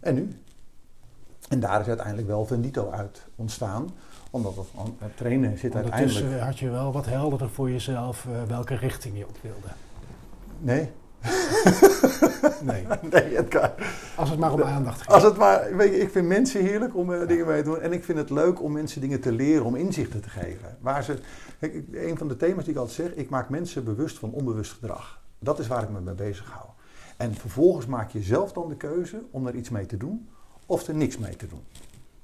[0.00, 0.38] en nu?
[1.48, 3.90] En daar is uiteindelijk wel Vendito uit ontstaan.
[4.30, 4.66] Omdat het,
[4.98, 6.14] het trainen zit uiteindelijk...
[6.14, 9.68] Ondertussen had je wel wat helderder voor jezelf uh, welke richting je op wilde.
[10.58, 10.90] Nee.
[12.70, 12.86] nee.
[13.10, 13.70] nee het kan.
[14.16, 15.14] Als het maar om aandacht gaat.
[15.14, 17.80] Als het maar, weet je, ik vind mensen heerlijk om uh, dingen mee te doen.
[17.80, 20.76] En ik vind het leuk om mensen dingen te leren, om inzichten te geven.
[20.80, 21.18] Waar ze,
[21.60, 24.72] kijk, een van de thema's die ik altijd zeg, ik maak mensen bewust van onbewust
[24.72, 25.20] gedrag.
[25.38, 26.66] Dat is waar ik me mee bezig hou.
[27.16, 30.28] En vervolgens maak je zelf dan de keuze om er iets mee te doen
[30.66, 31.62] of er niks mee te doen.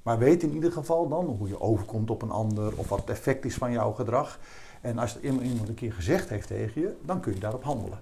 [0.03, 3.09] Maar weet in ieder geval dan hoe je overkomt op een ander of wat het
[3.09, 4.39] effect is van jouw gedrag.
[4.81, 7.99] En als er iemand een keer gezegd heeft tegen je, dan kun je daarop handelen.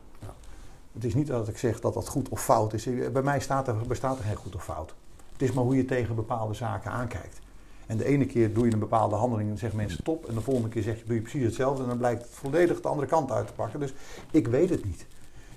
[0.93, 2.83] Het is niet dat ik zeg dat dat goed of fout is.
[3.13, 4.93] Bij mij staat er, bestaat er geen goed of fout.
[5.31, 7.39] Het is maar hoe je tegen bepaalde zaken aankijkt.
[7.85, 10.27] En de ene keer doe je een bepaalde handeling en zeggen mensen top.
[10.27, 11.83] En de volgende keer zeg je, doe je precies hetzelfde.
[11.83, 13.79] En dan blijkt het volledig de andere kant uit te pakken.
[13.79, 13.93] Dus
[14.31, 15.05] ik weet het niet.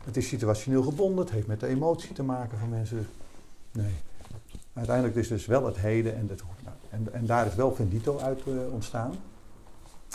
[0.05, 1.25] Het is situationeel gebonden.
[1.25, 2.97] Het heeft met de emotie te maken van mensen.
[2.97, 3.07] Dus
[3.83, 3.95] nee.
[4.73, 8.19] Uiteindelijk is dus wel het heden en, het, nou, en, en daar is wel Vendito
[8.19, 9.15] uit uh, ontstaan.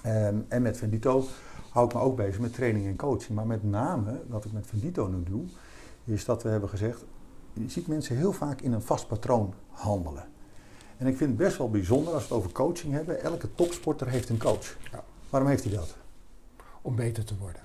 [0.05, 1.27] Um, en met Vendito
[1.69, 3.35] hou ik me ook bezig met training en coaching.
[3.35, 5.43] Maar met name, wat ik met Vendito nu doe,
[6.05, 7.05] is dat we hebben gezegd,
[7.53, 10.25] je ziet mensen heel vaak in een vast patroon handelen.
[10.97, 13.23] En ik vind het best wel bijzonder als we het over coaching hebben.
[13.23, 14.77] Elke topsporter heeft een coach.
[14.91, 15.03] Ja.
[15.29, 15.95] Waarom heeft hij dat?
[16.81, 17.61] Om beter te worden.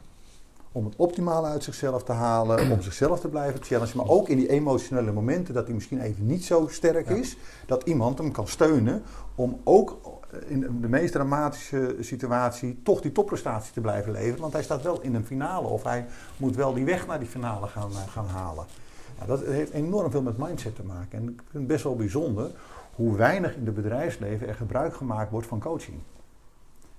[0.73, 3.97] Om het optimale uit zichzelf te halen, om zichzelf te blijven challengen.
[3.97, 7.37] Maar ook in die emotionele momenten dat hij misschien even niet zo sterk is.
[7.67, 9.03] Dat iemand hem kan steunen
[9.35, 14.41] om ook in de meest dramatische situatie toch die topprestatie te blijven leveren.
[14.41, 17.29] Want hij staat wel in een finale of hij moet wel die weg naar die
[17.29, 18.65] finale gaan, eh, gaan halen.
[19.27, 21.19] Dat heeft enorm veel met mindset te maken.
[21.19, 22.51] En ik vind het best wel bijzonder
[22.95, 25.99] hoe weinig in het bedrijfsleven er gebruik gemaakt wordt van coaching.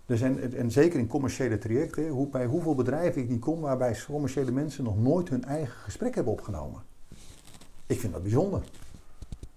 [0.05, 3.97] Dus en, en zeker in commerciële trajecten, hoe, bij hoeveel bedrijven ik niet kom waarbij
[4.07, 6.81] commerciële mensen nog nooit hun eigen gesprek hebben opgenomen.
[7.85, 8.61] Ik vind dat bijzonder.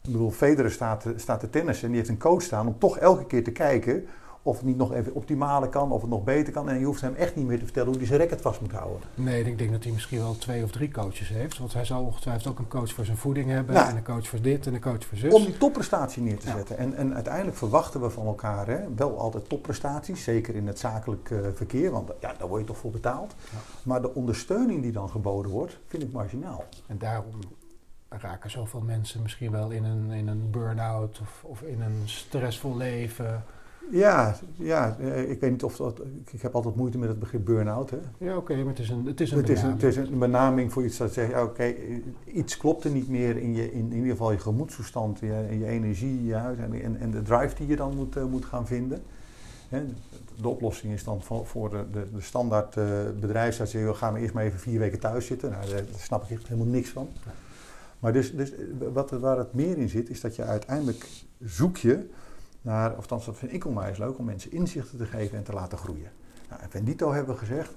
[0.07, 2.99] Ik bedoel, Federer staat, staat te tennissen en die heeft een coach staan om toch
[2.99, 4.07] elke keer te kijken
[4.47, 6.69] of het niet nog even optimale kan, of het nog beter kan.
[6.69, 8.73] En je hoeft hem echt niet meer te vertellen hoe hij zijn racket vast moet
[8.73, 9.01] houden.
[9.15, 11.59] Nee, ik denk dat hij misschien wel twee of drie coaches heeft.
[11.59, 13.75] Want hij zal ongetwijfeld ook een coach voor zijn voeding hebben.
[13.75, 15.33] Nou, en een coach voor dit en een coach voor zus.
[15.33, 16.79] Om die topprestatie neer te zetten.
[16.79, 20.25] En, en uiteindelijk verwachten we van elkaar hè, wel altijd topprestaties.
[20.25, 23.35] Zeker in het zakelijk uh, verkeer, want ja, daar word je toch voor betaald.
[23.53, 23.59] Ja.
[23.83, 26.65] Maar de ondersteuning die dan geboden wordt, vind ik marginaal.
[26.87, 27.35] En daarom
[28.21, 32.77] raken zoveel mensen misschien wel in een, in een burn-out of, of in een stressvol
[32.77, 33.45] leven.
[33.91, 36.01] Ja, ja, eh, ik weet niet of dat.
[36.31, 37.91] Ik heb altijd moeite met het begrip burn-out.
[37.91, 37.99] Hè?
[38.19, 39.83] Ja, oké, maar het is een, het is een het benaming.
[39.83, 41.75] Is een, het is een benaming voor iets dat zegt: oké,
[42.25, 45.67] iets klopt er niet meer in, je, in, in ieder geval je gemoedstoestand, je, je
[45.67, 48.67] energie, je huis en, en, en, de drive die je dan moet, uh, moet gaan
[48.67, 49.03] vinden.
[49.69, 49.85] Hè?
[50.41, 52.85] De oplossing is dan voor, voor de, de, de standaard uh,
[53.21, 55.51] bedrijfsarts: we gaan eerst maar even vier weken thuis zitten.
[55.51, 57.09] Nou, daar snap ik echt helemaal niks van.
[58.01, 58.53] Maar dus, dus
[58.93, 61.09] wat, waar het meer in zit, is dat je uiteindelijk
[61.41, 62.09] zoek je
[62.61, 65.79] naar, of dat vind ik onwijs leuk, om mensen inzichten te geven en te laten
[65.79, 66.11] groeien.
[66.49, 67.75] Nou, en Vendito hebben we gezegd,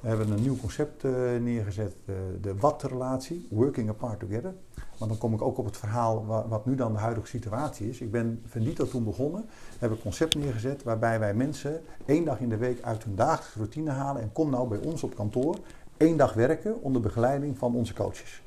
[0.00, 4.54] we hebben een nieuw concept uh, neergezet, uh, de wat-relatie, working apart together.
[4.98, 7.88] Want dan kom ik ook op het verhaal wat, wat, nu dan de huidige situatie
[7.88, 8.00] is.
[8.00, 9.44] Ik ben Vendito toen begonnen,
[9.78, 13.58] hebben een concept neergezet waarbij wij mensen één dag in de week uit hun dagelijkse
[13.58, 15.58] routine halen en kom nou bij ons op kantoor
[15.96, 18.41] één dag werken onder begeleiding van onze coaches.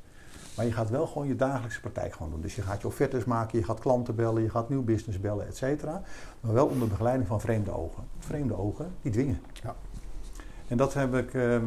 [0.56, 2.40] Maar je gaat wel gewoon je dagelijkse praktijk gewoon doen.
[2.40, 5.46] Dus je gaat je offertes maken, je gaat klanten bellen, je gaat nieuw business bellen,
[5.46, 6.02] et cetera.
[6.40, 8.04] Maar wel onder begeleiding van vreemde ogen.
[8.18, 9.40] Vreemde ogen, die dwingen.
[9.62, 9.74] Ja.
[10.68, 11.60] En dat heb ik, uh,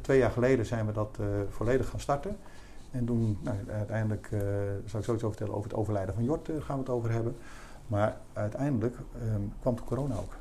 [0.00, 2.36] twee jaar geleden zijn we dat uh, volledig gaan starten.
[2.90, 4.40] En toen, nou, uiteindelijk, uh,
[4.84, 7.36] zal ik zoiets over vertellen over het overlijden van Jort, gaan we het over hebben.
[7.86, 10.36] Maar uiteindelijk ehm, kwam de corona ook.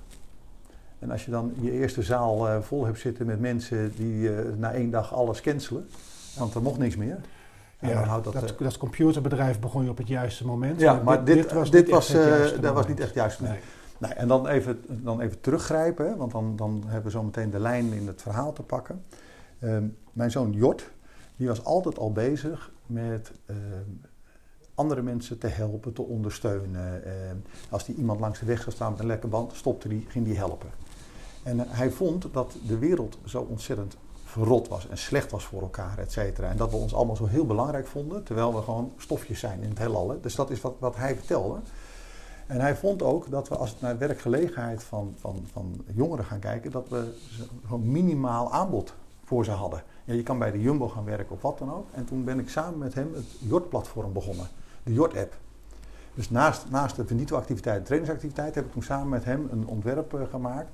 [0.99, 4.91] En als je dan je eerste zaal vol hebt zitten met mensen die na één
[4.91, 5.89] dag alles cancelen,
[6.37, 7.17] want er mocht niks meer.
[7.81, 10.79] Ja, dat, dat, dat, computerbedrijf begon je op het juiste moment.
[10.79, 13.39] Ja, maar dit, dit, was, dit was, uh, dat was niet echt juist.
[13.39, 13.59] Nee.
[13.97, 14.13] nee.
[14.13, 17.59] en dan even, dan even teruggrijpen, hè, want dan, dan hebben we zo meteen de
[17.59, 19.03] lijn in het verhaal te pakken.
[19.59, 19.77] Uh,
[20.13, 20.91] mijn zoon Jort,
[21.35, 23.55] die was altijd al bezig met uh,
[24.75, 27.05] andere mensen te helpen, te ondersteunen.
[27.05, 27.35] Ehm,
[27.69, 30.25] als die iemand langs de weg zou staan met een lekke band, stopte die, ging
[30.25, 30.69] die helpen.
[31.43, 33.97] En eh, hij vond dat de wereld zo ontzettend
[34.31, 36.49] verrot was en slecht was voor elkaar, et cetera.
[36.49, 39.69] En dat we ons allemaal zo heel belangrijk vonden, terwijl we gewoon stofjes zijn in
[39.69, 40.17] het heelal.
[40.21, 41.59] Dus dat is wat, wat hij vertelde.
[42.47, 46.39] En hij vond ook dat we als we naar werkgelegenheid van, van, van jongeren gaan
[46.39, 47.13] kijken, dat we
[47.65, 49.83] gewoon minimaal aanbod voor ze hadden.
[50.03, 51.87] Ja, je kan bij de Jumbo gaan werken of wat dan ook.
[51.91, 54.47] En toen ben ik samen met hem het Jort-platform begonnen,
[54.83, 55.33] de Jort-app.
[56.13, 60.13] Dus naast, naast de Venito-activiteit en trainingsactiviteit heb ik toen samen met hem een ontwerp
[60.13, 60.69] uh, gemaakt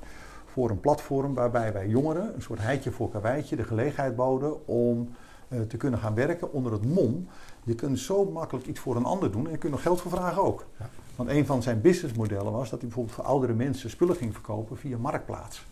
[0.57, 5.09] voor een platform waarbij wij jongeren, een soort heitje voor karweitje, de gelegenheid boden om
[5.47, 7.27] uh, te kunnen gaan werken onder het mom.
[7.63, 10.11] Je kunt zo makkelijk iets voor een ander doen en je kunt nog geld voor
[10.11, 10.65] vragen ook.
[10.79, 10.89] Ja.
[11.15, 14.77] Want een van zijn businessmodellen was dat hij bijvoorbeeld voor oudere mensen spullen ging verkopen
[14.77, 15.57] via Marktplaats.
[15.57, 15.69] Nou,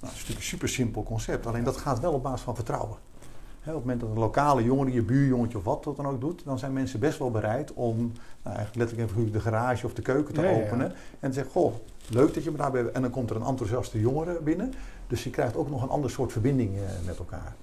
[0.00, 2.96] dat is natuurlijk een super simpel concept, alleen dat gaat wel op basis van vertrouwen.
[2.96, 6.44] op het moment dat een lokale jongere, je buurjongetje of wat dat dan ook doet,
[6.44, 7.96] dan zijn mensen best wel bereid om
[8.42, 10.92] nou, eigenlijk letterlijk even de garage of de keuken te openen.
[11.20, 11.74] En te zeggen, goh,
[12.10, 14.74] leuk dat je me daarbij En dan komt er een enthousiaste jongere binnen.
[15.06, 17.54] Dus je krijgt ook nog een ander soort verbinding uh, met elkaar.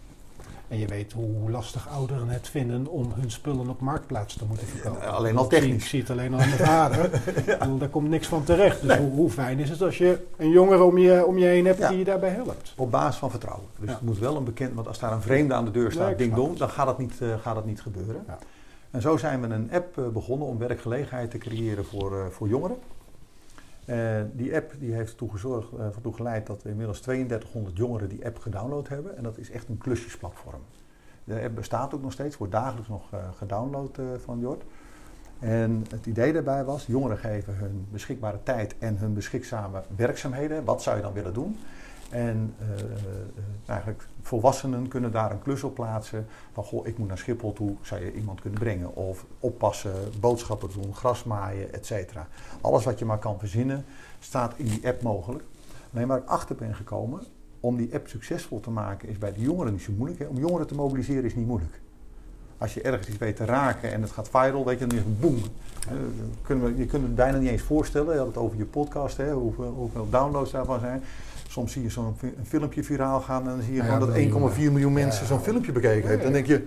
[0.67, 4.67] En je weet hoe lastig ouderen het vinden om hun spullen op marktplaats te moeten
[4.67, 5.11] verkopen.
[5.13, 5.73] Alleen al technisch.
[5.73, 7.21] Ik zie het alleen al aan de vader.
[7.45, 7.67] ja.
[7.79, 8.81] Daar komt niks van terecht.
[8.81, 8.99] Dus nee.
[8.99, 11.77] hoe, hoe, fijn is het als je een jongere om je, om je heen hebt
[11.79, 11.89] ja.
[11.89, 12.73] die je daarbij helpt?
[12.77, 13.67] Op basis van vertrouwen.
[13.79, 14.73] Dus het moet wel een bekend...
[14.73, 16.97] Want als daar een vreemde aan de deur staat, nee, ding dong, dan gaat dat
[16.97, 18.25] niet, uh, gaat dat niet gebeuren.
[18.91, 22.77] En zo zijn we een app uh, begonnen om werkgelegenheid te creëren voor, voor jongeren.
[23.87, 28.09] Uh, die app die heeft ertoe, gezorgd, uh, ertoe geleid dat we inmiddels 3200 jongeren
[28.09, 29.17] die app gedownload hebben.
[29.17, 30.61] En dat is echt een klusjesplatform.
[31.23, 34.63] De app bestaat ook nog steeds, wordt dagelijks nog uh, gedownload van Jort.
[35.39, 40.63] En het idee daarbij was, jongeren geven hun beschikbare tijd en hun beschikzame werkzaamheden.
[40.63, 41.57] Wat zou je dan willen doen?
[42.09, 42.67] En uh,
[43.65, 46.27] eigenlijk volwassenen kunnen daar een klus op plaatsen.
[46.53, 48.95] Van goh, ik moet naar Schiphol toe, zou je iemand kunnen brengen?
[48.95, 52.27] Of oppassen, boodschappen doen, gras maaien, et cetera.
[52.61, 53.85] Alles wat je maar kan verzinnen,
[54.19, 55.43] staat in die app mogelijk.
[55.93, 57.21] Alleen waar ik achter ben gekomen,
[57.59, 60.19] om die app succesvol te maken, is bij de jongeren niet zo moeilijk.
[60.19, 60.25] Hè?
[60.25, 61.79] Om jongeren te mobiliseren is niet moeilijk.
[62.57, 65.03] Als je ergens iets weet te raken en het gaat viral, weet je, dan is
[65.03, 65.41] het boem.
[66.49, 68.13] Uh, je kunt het bijna niet eens voorstellen.
[68.13, 71.03] Je had het over je podcast, hè, hoeveel, hoeveel downloads daarvan zijn.
[71.57, 74.93] Soms zie je zo'n filmpje viraal gaan en dan zie je gewoon dat 1,4 miljoen
[74.93, 76.23] mensen zo'n filmpje bekeken heeft.
[76.23, 76.65] Dan denk je,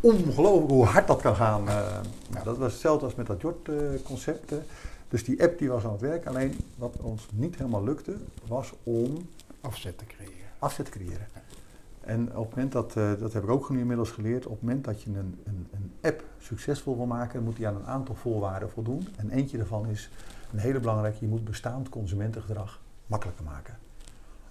[0.00, 1.68] ongelooflijk hoe hard dat kan gaan.
[1.68, 2.00] Uh,
[2.44, 4.52] dat was hetzelfde als met dat Jort-concept.
[5.08, 6.26] dus die app die was aan het werk.
[6.26, 9.28] Alleen wat ons niet helemaal lukte, was om...
[9.60, 10.48] Afzet te creëren.
[10.58, 11.26] Afzet te creëren.
[12.00, 14.62] En op het moment dat, uh, dat heb ik ook nu inmiddels geleerd, op het
[14.62, 18.14] moment dat je een, een, een app succesvol wil maken, moet die aan een aantal
[18.14, 19.08] voorwaarden voldoen.
[19.16, 20.10] En eentje daarvan is
[20.52, 23.83] een hele belangrijke, je moet bestaand consumentengedrag makkelijker maken.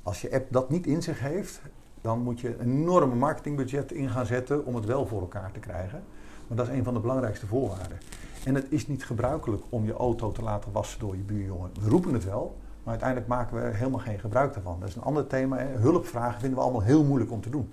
[0.04, 1.62] Als je app dat niet in zich heeft,
[2.02, 5.60] dan moet je een enorme marketingbudget in gaan zetten om het wel voor elkaar te
[5.60, 6.04] krijgen.
[6.48, 7.98] Maar dat is een van de belangrijkste voorwaarden.
[8.46, 11.72] En het is niet gebruikelijk om je auto te laten wassen door je buurjongen.
[11.82, 14.80] We roepen het wel, maar uiteindelijk maken we helemaal geen gebruik daarvan.
[14.80, 15.58] Dat is een ander thema.
[15.58, 17.72] Hulpvragen vinden we allemaal heel moeilijk om te doen.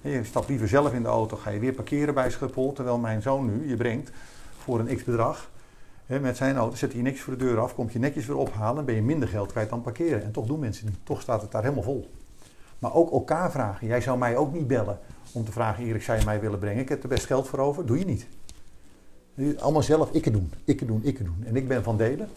[0.00, 3.22] Je stapt liever zelf in de auto, ga je weer parkeren bij Schiphol, terwijl mijn
[3.22, 4.10] zoon nu je brengt
[4.58, 4.88] voor een
[6.06, 8.84] Met zijn auto zet hij niks voor de deur af, komt je netjes weer ophalen,
[8.84, 10.22] ben je minder geld kwijt dan parkeren.
[10.22, 10.98] En toch doen mensen niet.
[11.02, 12.10] Toch staat het daar helemaal vol.
[12.78, 13.86] Maar ook elkaar vragen.
[13.86, 14.98] Jij zou mij ook niet bellen
[15.32, 16.82] om te vragen, Erik, zou je mij willen brengen?
[16.82, 17.86] Ik heb er best geld voor over.
[17.86, 18.26] Doe je niet.
[19.58, 21.44] Allemaal zelf ikke doen, ikke doen, ikke doen.
[21.46, 22.28] En ik ben van delen.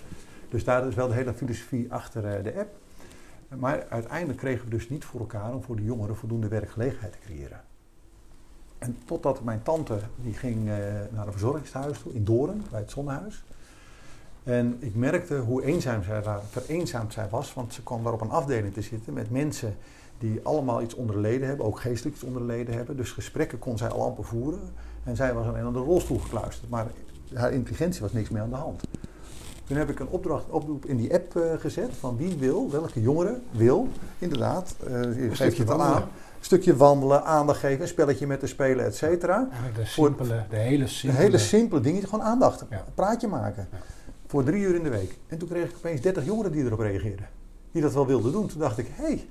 [0.50, 2.70] Dus daar is wel de hele filosofie achter eh, de app.
[3.60, 7.20] Maar uiteindelijk kregen we dus niet voor elkaar om voor de jongeren voldoende werkgelegenheid te
[7.20, 7.62] creëren.
[8.78, 10.76] En totdat mijn tante, die ging uh,
[11.12, 13.44] naar een verzorgingshuis toe in Doorn, bij het Zonnehuis.
[14.48, 18.30] En ik merkte hoe eenzaam zij, vereenzaamd zij was, want ze kwam daar op een
[18.30, 19.76] afdeling te zitten met mensen
[20.18, 22.98] die allemaal iets onderleden hebben, ook geestelijk iets onderleden hebben.
[22.98, 24.60] Dus gesprekken kon zij al amper voeren.
[25.04, 26.70] En zij was alleen aan de rolstoel gekluisterd.
[26.70, 26.86] Maar
[27.34, 28.82] haar intelligentie was niks meer aan de hand.
[29.66, 33.02] Toen heb ik een opdracht, oproep in die app uh, gezet van wie wil, welke
[33.02, 33.88] jongere wil,
[34.20, 36.02] inderdaad, uh, geef je het al aan.
[36.02, 36.08] Een
[36.40, 39.50] stukje wandelen, aandacht geven, een spelletje met de spelen, et cetera.
[39.76, 41.20] de, simpele, de hele simpele...
[41.20, 42.78] De hele simpele dingen, gewoon aandacht, ja.
[42.78, 43.68] een praatje maken.
[43.72, 43.78] Ja.
[44.28, 45.18] Voor drie uur in de week.
[45.28, 47.30] En toen kreeg ik opeens 30 jongeren die erop reageerden.
[47.72, 48.48] Die dat wel wilden doen.
[48.48, 49.28] Toen dacht ik, hé, hey,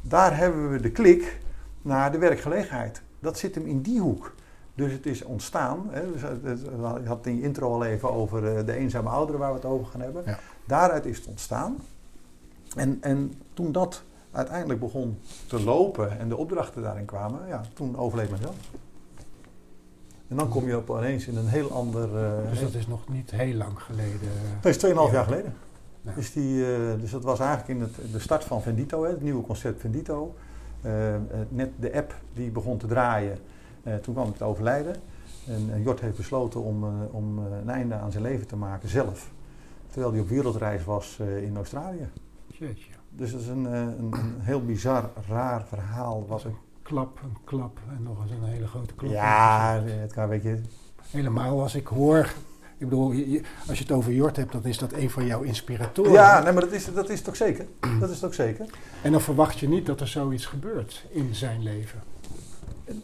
[0.00, 1.40] daar hebben we de klik
[1.82, 3.02] naar de werkgelegenheid.
[3.20, 4.34] Dat zit hem in die hoek.
[4.74, 5.86] Dus het is ontstaan.
[5.90, 6.10] Hè,
[6.42, 6.60] dus
[7.02, 9.64] je had in je intro al even over eh, de eenzame ouderen waar we het
[9.64, 10.22] over gaan hebben.
[10.26, 10.38] Ja.
[10.66, 11.76] Daaruit is het ontstaan.
[12.76, 17.96] En, en toen dat uiteindelijk begon te lopen en de opdrachten daarin kwamen, ja, toen
[17.96, 18.56] overleed mezelf.
[20.28, 22.08] En dan kom je op ineens in een heel ander...
[22.08, 24.20] Uh, dus dat is nog niet heel lang geleden?
[24.60, 25.54] Dat is 2,5 jaar geleden.
[26.00, 26.12] Ja.
[26.14, 29.22] Dus, die, uh, dus dat was eigenlijk in het, de start van Vendito, hè, het
[29.22, 30.34] nieuwe concept Vendito.
[31.48, 33.38] Net de app die begon te draaien,
[34.02, 34.96] toen kwam het overlijden.
[35.46, 39.30] En Jort heeft besloten om, om een einde aan zijn leven te maken zelf.
[39.90, 42.08] Terwijl hij op wereldreis was in Australië.
[42.46, 42.90] Jeetje.
[43.10, 46.26] Dus dat is een, een, een, heel bizar, raar verhaal.
[46.26, 49.12] Wat een klap, een klap en nog eens een hele grote klap.
[49.12, 50.60] Ja, het kan een beetje...
[51.10, 52.32] Helemaal als ik hoor...
[52.78, 53.08] Ik bedoel,
[53.68, 56.12] als je het over Jort hebt, dan is dat een van jouw inspiratoren.
[56.12, 57.66] Ja, nee, maar dat is, dat is toch zeker?
[58.00, 58.66] Dat is toch zeker?
[59.02, 62.02] En dan verwacht je niet dat er zoiets gebeurt in zijn leven.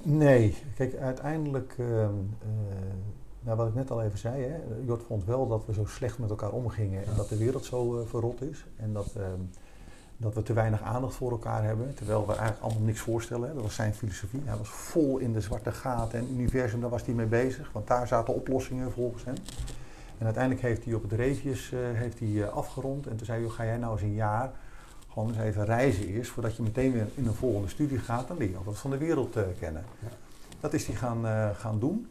[0.03, 2.09] Nee, kijk, uiteindelijk, uh, uh,
[3.41, 6.19] nou wat ik net al even zei, hè, Jort vond wel dat we zo slecht
[6.19, 8.65] met elkaar omgingen en dat de wereld zo uh, verrot is.
[8.77, 9.41] En dat, ehm,
[10.21, 13.55] dat we te weinig aandacht voor elkaar hebben, terwijl we eigenlijk allemaal niks voorstellen.
[13.55, 14.43] Dat was zijn filosofie.
[14.45, 17.87] Hij was vol in de zwarte gaten en universum, daar was hij mee bezig, want
[17.87, 19.35] daar zaten oplossingen volgens hem.
[20.19, 23.41] En uiteindelijk heeft hij op het reefjes uh, heeft hij, uh, afgerond en toen zei
[23.41, 24.51] hij, ga jij nou eens een jaar
[25.13, 28.37] gewoon eens even reizen eerst, voordat je meteen weer in een volgende studie gaat, dan
[28.37, 29.85] leer je wat van de wereld uh, kennen.
[29.99, 30.09] Ja.
[30.61, 32.09] Dat is hij gaan, gaan doen.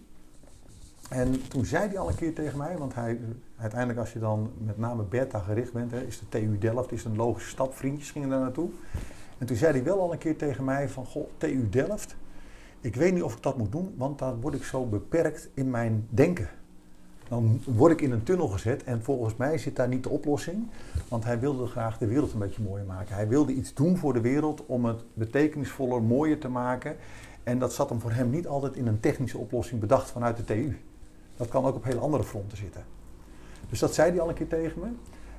[1.09, 3.19] En toen zei hij al een keer tegen mij, want hij,
[3.59, 7.03] uiteindelijk als je dan met name beta gericht bent, hè, is de TU Delft is
[7.03, 8.69] een logische stap, vriendjes gingen daar naartoe.
[9.37, 12.15] En toen zei hij wel al een keer tegen mij van, goh, TU Delft,
[12.81, 15.69] ik weet niet of ik dat moet doen, want dan word ik zo beperkt in
[15.69, 16.49] mijn denken.
[17.27, 20.67] Dan word ik in een tunnel gezet en volgens mij zit daar niet de oplossing.
[21.07, 23.15] Want hij wilde graag de wereld een beetje mooier maken.
[23.15, 26.95] Hij wilde iets doen voor de wereld om het betekenisvoller, mooier te maken.
[27.43, 30.43] En dat zat hem voor hem niet altijd in een technische oplossing bedacht vanuit de
[30.43, 30.77] TU.
[31.37, 32.83] Dat kan ook op hele andere fronten zitten.
[33.69, 34.87] Dus dat zei hij al een keer tegen me.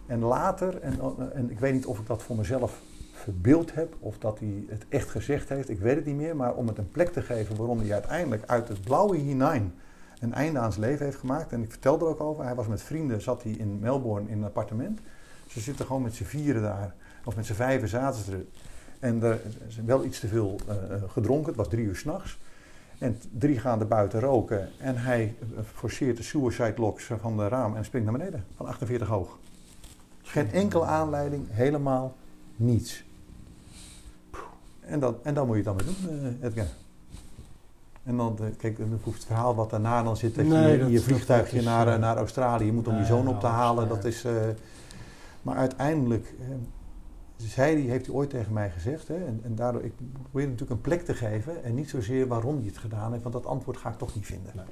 [0.06, 1.00] En later, en,
[1.34, 2.80] en ik weet niet of ik dat voor mezelf
[3.12, 6.54] verbeeld heb of dat hij het echt gezegd heeft, ik weet het niet meer, maar
[6.54, 9.74] om het een plek te geven waarom hij uiteindelijk uit het blauwe hinein
[10.20, 11.52] een einde aan zijn leven heeft gemaakt.
[11.52, 14.38] En ik vertelde er ook over, hij was met vrienden, zat hij in Melbourne in
[14.38, 15.00] een appartement.
[15.46, 18.44] Ze zitten gewoon met z'n vieren daar, of met z'n vijven zaten ze er.
[18.98, 20.74] En er is wel iets te veel uh,
[21.06, 22.38] gedronken, het was drie uur s'nachts.
[23.00, 25.34] En drie gaan er buiten roken en hij
[25.74, 29.38] forceert de suicide locks van de raam en springt naar beneden, van 48 hoog.
[30.22, 32.16] Geen enkele aanleiding, helemaal
[32.56, 33.04] niets.
[34.80, 36.66] En, dat, en dan moet je het dan weer doen, uh, Edgar.
[38.02, 40.90] En dan, uh, kijk, dan hoeft het verhaal wat daarna dan zit, dat nee, je
[40.90, 43.88] je vliegtuigje is, naar, naar Australië moet om je zoon op te halen.
[43.88, 44.24] Dat is,
[45.42, 46.34] maar uiteindelijk,
[47.48, 50.70] zei die, heeft hij ooit tegen mij gezegd, hè, en, en, daardoor, ik probeer natuurlijk
[50.70, 53.76] een plek te geven en niet zozeer waarom hij het gedaan heeft, want dat antwoord
[53.76, 54.52] ga ik toch niet vinden.
[54.56, 54.64] Nee.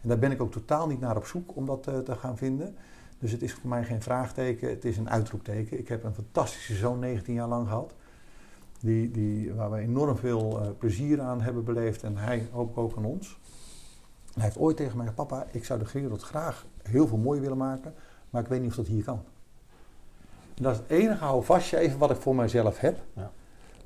[0.00, 2.74] En daar ben ik ook totaal niet naar op zoek om dat te gaan vinden.
[3.22, 5.78] Dus het is voor mij geen vraagteken, het is een uitroepteken.
[5.78, 7.94] Ik heb een fantastische zoon 19 jaar lang gehad.
[8.80, 12.96] Die, die, waar we enorm veel uh, plezier aan hebben beleefd en hij hoop ook
[12.96, 13.38] aan ons.
[14.34, 17.40] hij heeft ooit tegen mij gezegd, papa, ik zou de wereld graag heel veel mooi
[17.40, 17.94] willen maken,
[18.30, 19.22] maar ik weet niet of dat hier kan.
[20.54, 22.98] En dat is het enige houvastje even wat ik voor mijzelf heb.
[23.16, 23.30] Ja.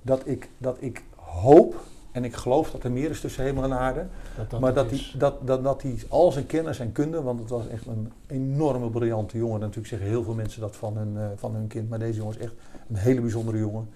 [0.03, 1.75] Dat, ik, dat ik hoop
[2.13, 4.07] en ik geloof dat er meer is tussen hemel en aarde.
[4.37, 7.41] Dat dat maar dat hij, dat, dat, dat hij al zijn kennis en kunde, want
[7.41, 9.61] het was echt een enorme briljante jongen.
[9.61, 11.89] natuurlijk zeggen heel veel mensen dat van hun, uh, van hun kind.
[11.89, 12.53] Maar deze jongen is echt
[12.89, 13.89] een hele bijzondere jongen.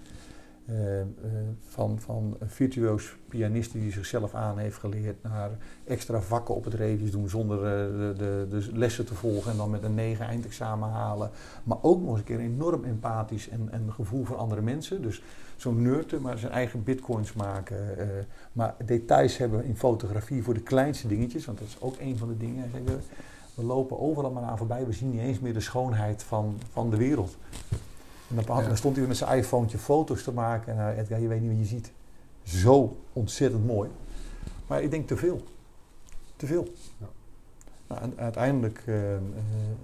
[0.71, 1.05] Uh, uh,
[1.67, 5.49] van, van een virtuoos pianist die zichzelf aan heeft geleerd naar
[5.85, 9.69] extra vakken op het redius doen zonder de, de, de, lessen te volgen en dan
[9.69, 11.29] met een negen eindexamen halen.
[11.63, 15.01] Maar ook nog eens een keer enorm empathisch en, en gevoel voor andere mensen.
[15.01, 15.21] Dus
[15.55, 17.97] zo'n nerd, maar zijn eigen bitcoins maken.
[18.51, 22.27] Maar details hebben in fotografie voor de kleinste dingetjes, want dat is ook een van
[22.27, 22.71] de dingen.
[22.85, 22.97] We,
[23.55, 26.89] we lopen overal maar aan voorbij, we zien niet eens meer de schoonheid van, van
[26.89, 27.37] de wereld.
[28.35, 28.67] En dan, ja.
[28.67, 30.77] dan stond hij weer met zijn iPhone foto's te maken.
[30.77, 31.91] En uh, Edgar, je weet niet wat je ziet.
[32.43, 33.89] Zo ontzettend mooi.
[34.67, 35.41] Maar ik denk te veel.
[36.35, 36.67] Te veel.
[36.97, 37.07] Ja.
[37.87, 38.95] Nou, en uiteindelijk uh,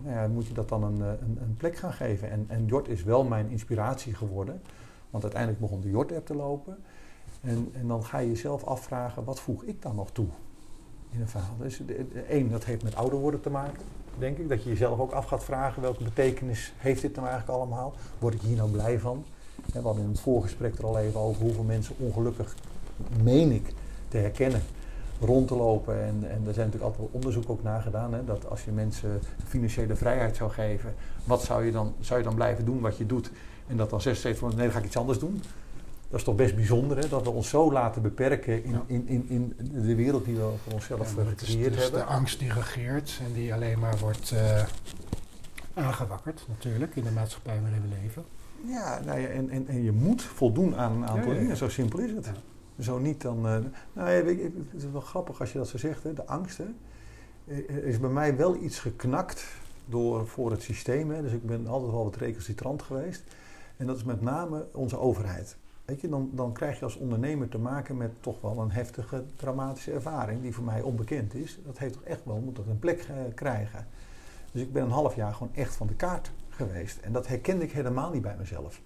[0.01, 2.31] nou ja, moet je dat dan een, een, een, plek gaan geven.
[2.31, 4.61] En, en Jort is wel mijn inspiratie geworden.
[5.09, 6.77] Want uiteindelijk begon de Jort-app te lopen.
[7.41, 10.27] En, en dan ga je jezelf afvragen, wat voeg ik dan nog toe
[11.09, 11.57] in een verhaal?
[11.57, 11.81] Dus
[12.27, 13.83] één, dat heeft met ouder worden te maken,
[14.19, 14.49] denk ik.
[14.49, 17.93] Dat je jezelf ook af gaat vragen, welke betekenis heeft dit nou eigenlijk allemaal?
[18.19, 19.25] Word ik hier nou blij van?
[19.73, 22.55] We hadden in het voorgesprek er al even over hoeveel mensen ongelukkig,
[23.23, 23.73] meen ik,
[24.07, 24.61] te herkennen
[25.19, 26.03] rond te lopen.
[26.03, 28.13] En, en er zijn natuurlijk altijd wel onderzoek ook naar gedaan.
[28.13, 32.25] Hè, dat als je mensen financiële vrijheid zou geven, wat zou je dan, zou je
[32.25, 33.31] dan blijven doen wat je doet?
[33.67, 35.41] En dat dan 76 van nee, dan ga ik iets anders doen.
[36.09, 37.07] Dat is toch best bijzonder, hè?
[37.07, 40.73] dat we ons zo laten beperken in, in, in, in de wereld die we voor
[40.73, 41.99] onszelf ja, gecreëerd dus hebben.
[41.99, 44.63] de angst die regeert en die alleen maar wordt uh,
[45.73, 48.25] aangewakkerd, natuurlijk, in de maatschappij waarin we leven.
[48.65, 51.99] Ja, nou ja en, en, en je moet voldoen aan een aantal dingen, zo simpel
[51.99, 52.31] is het.
[52.79, 53.37] Zo niet dan.
[53.37, 53.57] Uh,
[53.93, 56.13] nou ja, het is wel grappig als je dat zo zegt, hè?
[56.13, 56.57] de angst.
[56.57, 56.65] Hè?
[57.67, 59.45] Er is bij mij wel iets geknakt
[59.85, 61.11] door, voor het systeem.
[61.11, 61.21] Hè?
[61.21, 63.23] Dus ik ben altijd wel wat recalcitrant geweest.
[63.77, 65.57] En dat is met name onze overheid.
[65.87, 69.23] Weet je, dan, dan krijg je als ondernemer te maken met toch wel een heftige,
[69.35, 71.59] dramatische ervaring, die voor mij onbekend is.
[71.65, 73.87] Dat heeft toch echt wel, moet dat een plek uh, krijgen.
[74.51, 76.99] Dus ik ben een half jaar gewoon echt van de kaart geweest.
[76.99, 78.81] En dat herkende ik helemaal niet bij mezelf.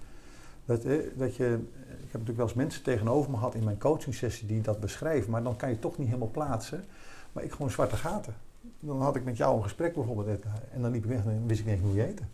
[0.65, 3.77] Dat, eh, dat je, ik heb natuurlijk wel eens mensen tegenover me gehad in mijn
[3.77, 6.85] coachingsessie die dat beschrijven, maar dan kan je toch niet helemaal plaatsen.
[7.31, 8.35] Maar ik gewoon zwarte gaten.
[8.79, 11.59] Dan had ik met jou een gesprek bijvoorbeeld en dan liep ik weg en wist
[11.59, 12.25] ik niet eens hoe je eten.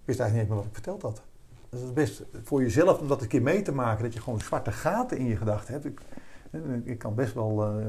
[0.00, 1.22] Ik wist eigenlijk niet meer wat ik verteld had
[1.70, 4.40] dat is best voor jezelf om dat een keer mee te maken, dat je gewoon
[4.40, 5.84] zwarte gaten in je gedachten hebt.
[5.84, 6.00] Ik,
[6.84, 7.82] ik kan best wel uh, uh,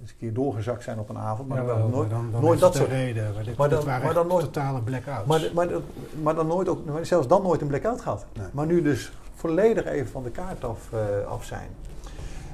[0.00, 2.74] eens een keer doorgezakt zijn op een avond, maar, ja, nooit, dan, dan nooit dat
[2.74, 3.34] soort reden.
[3.56, 5.26] Maar, dan, maar dan nooit totale blackouts.
[5.26, 5.68] Maar, maar,
[6.22, 8.26] maar, dan nooit ook, zelfs dan nooit een blackout gehad.
[8.32, 8.46] Nee.
[8.52, 11.68] Maar nu dus volledig even van de kaart af, uh, af zijn.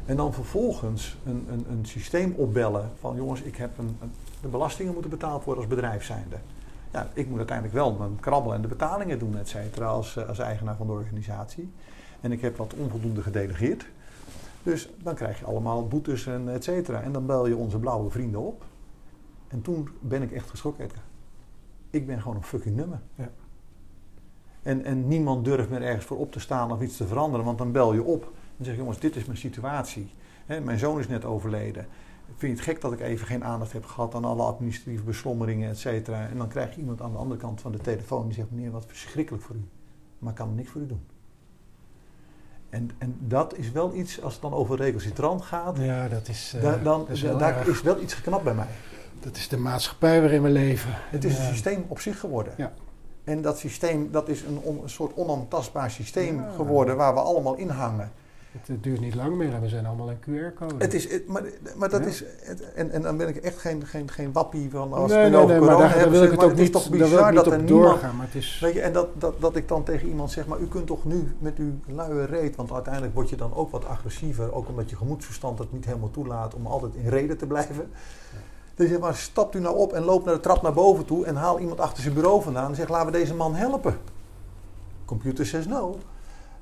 [0.07, 4.49] En dan vervolgens een, een, een systeem opbellen van jongens, ik heb een, een, de
[4.49, 6.37] belastingen moeten betaald worden als bedrijf zijnde
[6.93, 10.29] ja, ik moet uiteindelijk wel mijn krabbel en de betalingen doen, et cetera, als, eh,
[10.29, 11.73] als eigenaar van de organisatie.
[12.21, 13.87] En ik heb wat onvoldoende gedelegeerd.
[14.63, 17.03] Dus dan krijg je allemaal boetes en et cetera.
[17.03, 18.65] En dan bel je onze blauwe vrienden op.
[19.49, 20.89] En toen ben ik echt geschrokken.
[21.91, 23.01] Ik ben gewoon een fucking nummer.
[23.15, 23.31] Ja.
[24.63, 27.47] En, en niemand durft meer ergens voor op te staan of iets te veranderen.
[27.47, 28.23] Want dan bel je op
[28.59, 30.11] en zeg je, jongens, dit is mijn situatie.
[30.47, 31.87] mijn zoon is net overleden
[32.37, 35.71] vind je het gek dat ik even geen aandacht heb gehad aan alle administratieve beslommeringen,
[35.71, 36.29] et cetera.
[36.29, 38.71] En dan krijg je iemand aan de andere kant van de telefoon die zegt, meneer,
[38.71, 39.65] wat verschrikkelijk voor u.
[40.19, 41.03] Maar ik kan niks voor u doen.
[42.69, 46.53] En, en dat is wel iets, als het dan over recalcitrant gaat, ja, dat is,
[46.57, 48.69] uh, da, dan, dat is da, daar is wel iets geknapt bij mij.
[49.21, 50.91] Dat is de maatschappij waarin we leven.
[50.95, 52.53] Het is een systeem op zich geworden.
[52.57, 52.73] Ja.
[53.25, 56.51] En dat systeem, dat is een, on- een soort onaantastbaar systeem Ja.
[56.51, 58.13] geworden waar we allemaal in hangen.
[58.53, 60.75] Het, het duurt niet lang meer en we zijn allemaal een QR-code.
[60.79, 61.43] Het is, het- maar,
[61.77, 62.07] maar dat Ja.
[62.07, 65.25] is, het- en, en dan ben ik echt geen, geen, geen wappie van als nee,
[65.25, 67.33] we nee, nee, maar corona daar, wil ik zeg het ook is niet, toch bizar
[67.33, 68.17] dat er niemand, doorgaan.
[68.17, 70.59] Maar het is, Weet je, en dat, dat, dat ik dan tegen iemand zeg, maar
[70.59, 73.85] u kunt toch nu met uw luie reet, want uiteindelijk word je dan ook wat
[73.87, 77.91] agressiever, ook omdat je gemoedsverstand het niet helemaal toelaat om altijd in reden te blijven.
[78.75, 81.25] Dus zeg maar, stapt u nou op en loopt naar de trap naar boven toe
[81.27, 83.97] en haal iemand achter zijn bureau vandaan en zegt, laten we deze man helpen.
[85.05, 85.99] Computer says no.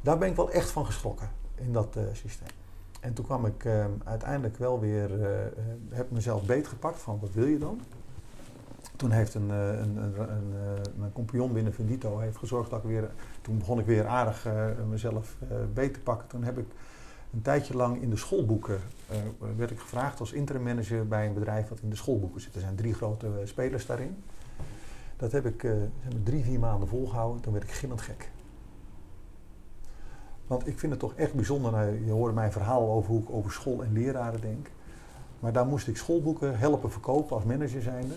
[0.01, 1.31] Daar ben ik wel echt van geschrokken
[1.61, 2.49] in dat eh, systeem.
[3.01, 5.53] En toen kwam ik eh, uiteindelijk wel weer, eh, eh,
[5.91, 7.81] heb mezelf beetgepakt van wat wil je dan?
[8.97, 10.55] Toen heeft een, een, een,
[10.97, 14.47] mijn compagnon binnen Vendito heeft gezorgd dat ik weer, toen begon ik weer aardig
[14.89, 15.37] mezelf
[15.75, 16.29] beet te pakken.
[16.29, 16.67] Toen heb ik
[17.33, 18.81] een tijdje lang in de schoolboeken,
[19.57, 22.55] werd ik gevraagd als interim manager bij een bedrijf wat in de schoolboeken zit.
[22.55, 24.17] Er zijn drie grote spelers daarin.
[25.17, 25.67] Dat heb ik
[26.25, 27.43] drie, vier maanden volgehouden.
[27.43, 28.31] Toen werd ik gillend gek.
[30.49, 31.73] Want ik vind het toch echt bijzonder.
[31.73, 34.71] nou, je hoorde mijn verhaal over hoe ik over school en leraren denk.
[35.41, 38.15] Maar daar moest ik schoolboeken helpen verkopen als manager zijnde.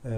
[0.00, 0.16] Eh,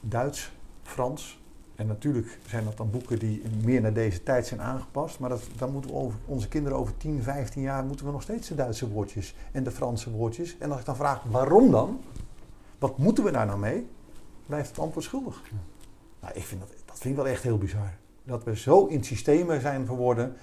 [0.00, 0.52] Duits,
[0.82, 1.44] Frans.
[1.74, 5.18] En natuurlijk zijn dat dan boeken die meer naar deze tijd zijn aangepast.
[5.18, 8.22] Maar dat, dan moeten we over, onze kinderen over 10, 15 jaar moeten we nog
[8.22, 10.58] steeds de Duitse woordjes en de Franse woordjes.
[10.58, 12.00] En als ik dan vraag waarom dan?
[12.78, 13.86] Wat moeten we daar nou mee?
[14.46, 15.42] Blijft het antwoord schuldig.
[15.50, 15.56] Ja.
[16.20, 17.94] Nou, ik vind dat, dat vind ik wel echt heel bizar.
[18.24, 20.36] Dat we zo in systemen zijn verworden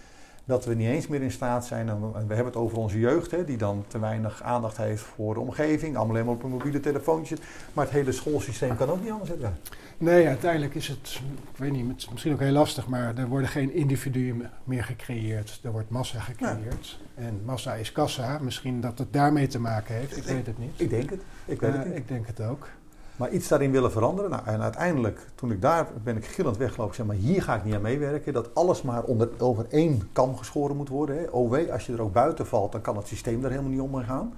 [0.46, 1.90] dat we niet eens meer in staat zijn.
[1.90, 4.78] En we en we hebben het over onze jeugd, hè, die dan te weinig aandacht
[4.78, 5.96] heeft voor de omgeving.
[5.96, 7.38] Allemaal helemaal op een mobiele telefoontje.
[7.74, 9.54] Maar het hele schoolsysteem kan ook niet anders zijn.
[9.98, 11.22] Nee, uiteindelijk is het,
[11.52, 15.60] ik weet niet, het misschien ook heel lastig, maar er worden geen individuen meer gecreëerd.
[15.64, 17.00] Er wordt massa gecreëerd.
[17.16, 18.40] En massa is kassa.
[18.42, 20.18] Misschien dat het daarmee te maken heeft.
[20.18, 20.72] Ik weet het niet.
[20.76, 21.22] Ik denk het.
[21.46, 22.68] Ik weet het Eh, ik denk het ook.
[23.16, 24.32] Maar iets daarin willen veranderen.
[24.32, 26.92] Nou, en uiteindelijk, toen ik daar ben ik gillend weggelopen.
[26.92, 28.34] Ik zeg maar, hier ga ik niet aan meewerken.
[28.34, 31.18] Dat alles maar onder, over één kam geschoren moet worden.
[31.18, 31.30] Hè.
[31.32, 34.04] OW, als je er ook buiten valt, dan kan het systeem daar helemaal niet om
[34.04, 34.34] gaan.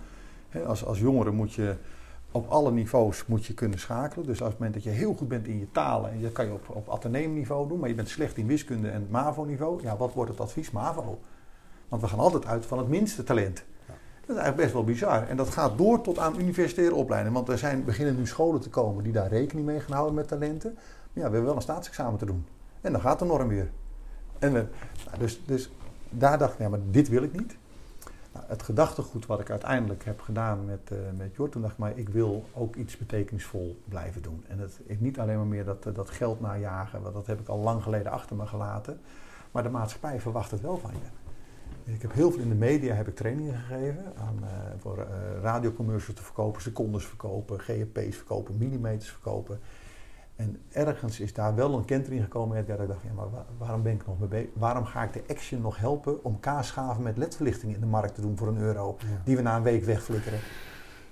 [0.65, 1.75] Als, als jongere moet je
[2.31, 4.25] op alle niveaus moet je kunnen schakelen.
[4.25, 6.45] Dus als het moment dat je heel goed bent in je talen, en dat kan
[6.45, 10.13] je op, op ateneumniveau doen, maar je bent slecht in wiskunde en MAVO-niveau, ja, wat
[10.13, 10.71] wordt het advies?
[10.71, 11.19] MAVO.
[11.89, 13.63] Want we gaan altijd uit van het minste talent.
[14.25, 15.27] Dat is eigenlijk best wel bizar.
[15.27, 17.37] En dat gaat door tot aan universitaire opleidingen.
[17.37, 20.27] Want er zijn, beginnen nu scholen te komen die daar rekening mee gaan houden met
[20.27, 20.73] talenten.
[20.73, 22.45] Maar ja, we hebben wel een staatsexamen te doen.
[22.81, 23.69] En dan gaat de norm weer.
[24.39, 24.65] En we,
[25.05, 25.71] nou, dus, dus
[26.09, 27.57] daar dacht ik, ja, maar dit wil ik niet.
[28.33, 31.79] Nou, het gedachtegoed wat ik uiteindelijk heb gedaan met, eh met Jort, toen dacht ik,
[31.79, 34.43] maar ik wil ook iets betekenisvol blijven doen.
[34.47, 37.39] En het is niet alleen maar meer dat, eh, dat geld najagen, want dat heb
[37.39, 38.99] ik al lang geleden achter me gelaten.
[39.51, 41.24] Maar de maatschappij verwacht het wel van je.
[41.85, 45.05] Ik heb heel veel in de media heb ik trainingen gegeven aan, eh, voor eh
[45.41, 49.59] radiocommercials te verkopen, secondes verkopen, GP's verkopen, millimeters verkopen.
[50.35, 53.83] En ergens is daar wel een kentering gekomen dat ik dacht, ja, maar wa- waarom
[53.83, 54.49] ben ik nog mee bezig?
[54.53, 58.21] Waarom ga ik de Action nog helpen om kaasschaven met ledverlichting in de markt te
[58.21, 59.05] doen voor een euro, Ja.
[59.23, 60.39] die we na een week wegflikkeren?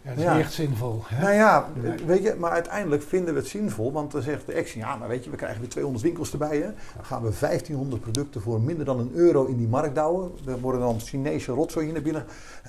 [0.03, 0.33] Ja, dat is Ja.
[0.35, 1.01] niet echt zinvol.
[1.05, 1.21] Hè?
[1.21, 1.67] Nou ja,
[2.05, 5.07] weet je, maar uiteindelijk vinden we het zinvol, want dan zegt de Action, ja, maar
[5.07, 6.71] weet je, we krijgen weer 200 winkels erbij, hè?
[6.95, 10.31] Dan gaan we 1500 producten voor minder dan een euro in die markt douwen.
[10.45, 12.25] Er worden dan Chinese rotzooi hier naar binnen.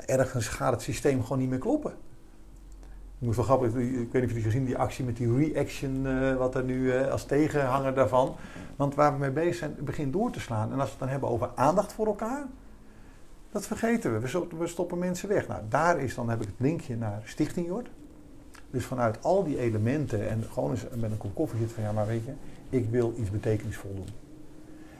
[0.06, 1.90] Ergens gaat het systeem gewoon niet meer kloppen.
[3.18, 6.06] Ik moest wel grappig, ik weet niet of jullie gezien die actie met die reaction,
[6.06, 8.36] eh, wat er nu eh, als tegenhanger daarvan.
[8.76, 10.72] Want waar we mee bezig zijn, het begint door te slaan.
[10.72, 12.46] En als we het dan hebben over aandacht voor elkaar,
[13.54, 14.46] dat vergeten we.
[14.58, 15.48] We stoppen, mensen weg.
[15.48, 17.88] Nou, daar is dan heb ik het linkje naar Stichting Jord.
[18.70, 21.92] Dus vanuit al die elementen en gewoon eens met een kop koffie zitten van ja,
[21.92, 22.32] maar weet je,
[22.68, 24.08] ik wil iets betekenisvol doen.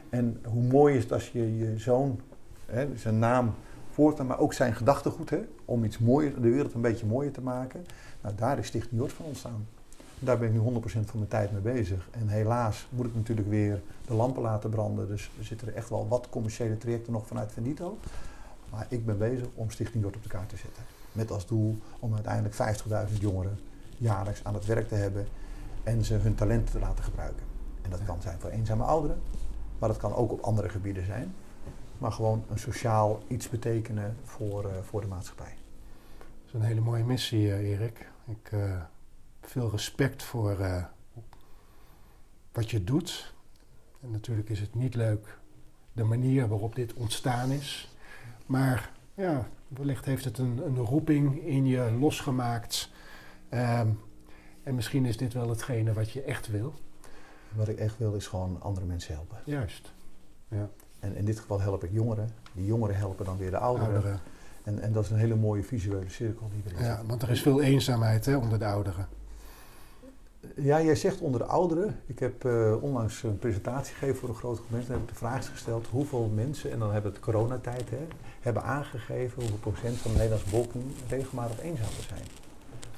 [0.09, 2.21] En hoe mooi is het als je je zoon,
[2.67, 3.55] hè, zijn naam
[3.91, 7.41] voortaan, maar ook zijn gedachtegoed, hè, om iets mooier, de wereld een beetje mooier te
[7.41, 7.85] maken.
[8.21, 9.67] Nou, daar is Stichting Jord van ontstaan.
[10.19, 12.09] Daar ben ik nu 100% van mijn tijd mee bezig.
[12.11, 15.09] En helaas moet ik natuurlijk weer de lampen laten branden.
[15.09, 17.99] Dus er zitten echt wel wat commerciële trajecten nog vanuit Vendito.
[18.75, 20.83] Maar ik ben bezig om Stichting Jord op de kaart te zetten.
[21.12, 22.55] Met als doel om uiteindelijk
[23.11, 23.59] 50.000 jongeren
[23.97, 25.27] jaarlijks aan het werk te hebben
[25.83, 27.47] en ze hun talenten te laten gebruiken.
[27.83, 29.20] En dat kan zijn voor eenzame ouderen,
[29.79, 31.35] maar dat kan ook op andere gebieden zijn.
[31.99, 35.57] Maar gewoon een sociaal iets betekenen voor, eh, voor de maatschappij.
[36.18, 38.09] Dat is een hele mooie missie, eh, Erik.
[38.27, 38.83] Ik eh
[39.41, 40.57] veel respect voor
[42.53, 43.35] wat je doet.
[44.01, 45.39] En natuurlijk is het niet leuk
[45.93, 47.94] de manier waarop dit ontstaan is.
[48.47, 52.91] Maar ja, wellicht heeft het een, een roeping in je losgemaakt.
[53.49, 53.89] Ehm,
[54.63, 56.75] en misschien is dit wel hetgene wat je echt wil.
[57.53, 59.39] Wat ik echt wil is gewoon andere mensen helpen.
[59.45, 59.93] Juist.
[60.99, 62.31] En in dit geval help ik jongeren.
[62.53, 63.93] Die jongeren helpen dan weer de ouderen.
[63.93, 64.21] Ouderen.
[64.65, 67.43] En, en dat is een hele mooie visuele cirkel die erin Ja, want er is
[67.43, 69.09] veel eenzaamheid hè, onder de ouderen.
[70.57, 72.01] Ja, jij zegt onder de ouderen.
[72.07, 74.89] Ik heb uh, onlangs een presentatie gegeven voor een grote groep mensen.
[74.89, 78.07] Daar heb ik de vraag gesteld hoeveel mensen, en dan hebben we het coronatijd, hè,
[78.41, 82.23] hebben aangegeven hoeveel procent van de Nederlandse bevolking regelmatig eenzaam zijn.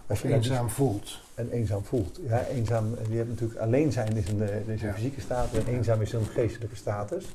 [0.07, 1.21] Als je eenzaam voelt.
[1.35, 2.21] En eenzaam voelt.
[2.23, 5.75] Ja, eenzaam, je hebt natuurlijk alleen zijn is een, eh, is een fysieke status en
[5.75, 7.35] eenzaam is een geestelijke status.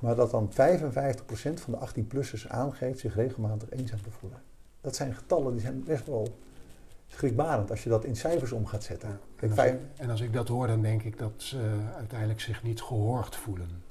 [0.00, 4.38] Maar dat dan 55% van de 18-plussers aangeeft zich regelmatig eenzaam te voelen.
[4.80, 6.36] Dat zijn getallen die zijn best wel
[7.08, 9.20] schrikbarend als je dat in cijfers om gaat zetten.
[9.36, 11.58] en, als ik, en, als ik, dat hoor, dan denk ik dat ze
[11.96, 13.82] uiteindelijk zich niet gehoord voelen.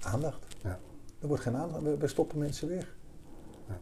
[0.00, 0.46] Aandacht.
[0.62, 0.78] Ja.
[1.20, 2.94] Er wordt geen aandacht, we, stoppen mensen weg.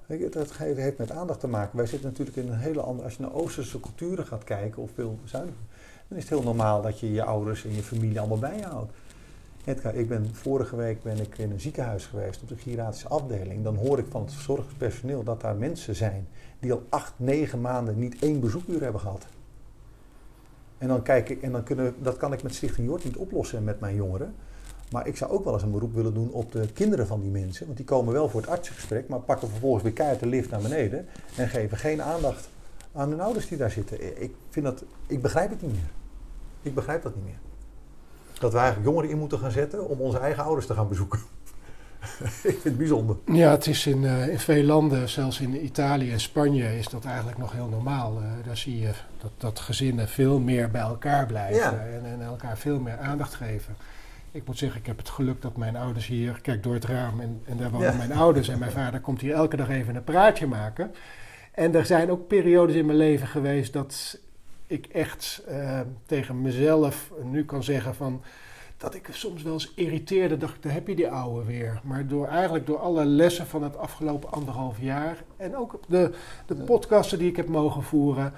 [0.08, 0.28] Ja.
[0.30, 1.76] Dat heeft met aandacht te maken.
[1.76, 3.04] Wij zitten natuurlijk in een hele andere.
[3.04, 5.62] Als je naar Oosterse culturen gaat kijken of veel zuiniger,
[6.08, 8.64] dan is het heel normaal dat je je ouders en je familie allemaal bij je
[8.64, 8.92] houdt.
[9.64, 13.64] Edgar, ik ben, vorige week ben ik in een ziekenhuis geweest op de geriatrische afdeling.
[13.64, 16.28] Dan hoor ik van het verzorgingspersoneel dat daar mensen zijn
[16.61, 19.26] die al acht, negen maanden niet één bezoekuur hebben gehad.
[20.78, 23.64] En dan kijk ik, en dan kunnen, dat kan ik met Stichting Jord niet oplossen
[23.64, 24.34] met mijn jongeren.
[24.90, 27.30] Maar ik zou ook wel eens een beroep willen doen op de kinderen van die
[27.30, 27.64] mensen.
[27.64, 30.61] Want die komen wel voor het artsengesprek, maar pakken vervolgens weer keihard de lift naar
[30.61, 31.06] beneden.
[31.36, 32.48] En geven geen aandacht
[32.92, 34.22] aan hun ouders die daar zitten.
[34.22, 35.90] Ik, vind dat, ik begrijp het niet meer.
[36.62, 37.38] Ik begrijp dat niet meer.
[38.38, 41.18] Dat we eigenlijk jongeren in moeten gaan zetten om onze eigen ouders te gaan bezoeken.
[42.22, 43.16] ik vind het bijzonder.
[43.26, 47.05] Ja, het is in, uh, in veel landen, zelfs in Italië en Spanje, is dat
[47.05, 48.20] eigenlijk nog heel normaal.
[48.20, 52.59] Uh, daar zie je dat, dat gezinnen veel meer bij elkaar blijven en, en, elkaar
[52.59, 53.76] veel meer aandacht geven.
[54.32, 57.20] Ik moet zeggen, ik heb het geluk dat mijn ouders hier, kijk door het raam
[57.20, 60.05] en, en daar wonen mijn ouders en mijn vader komt hier elke dag even een
[60.05, 60.94] praatje maken.
[61.53, 64.18] En er zijn ook periodes in mijn leven geweest dat
[64.66, 68.22] ik echt uh, tegen mezelf nu kan zeggen van
[68.80, 71.80] dat ik soms wel eens irriteerde, dacht daar heb je die ouwe weer.
[71.84, 76.10] Maar door, eigenlijk door alle lessen van het afgelopen anderhalf jaar en ook de,
[76.46, 78.32] de podcasten die ik heb mogen voeren,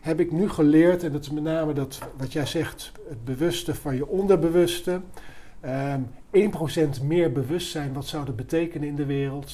[0.00, 3.74] heb ik nu geleerd, en dat is met name dat, wat jij zegt, het bewuste
[3.74, 4.92] van je onderbewuste.
[5.64, 9.52] Um, ehm, 1% meer bewustzijn, wat zou dat betekenen in de wereld?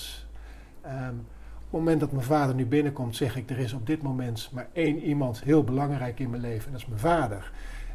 [0.87, 1.27] Um,
[1.57, 4.51] op het moment dat mijn vader nu binnenkomt, zeg ik: er is op dit moment
[4.53, 7.53] maar één iemand heel belangrijk in mijn leven, en dat is mijn vader.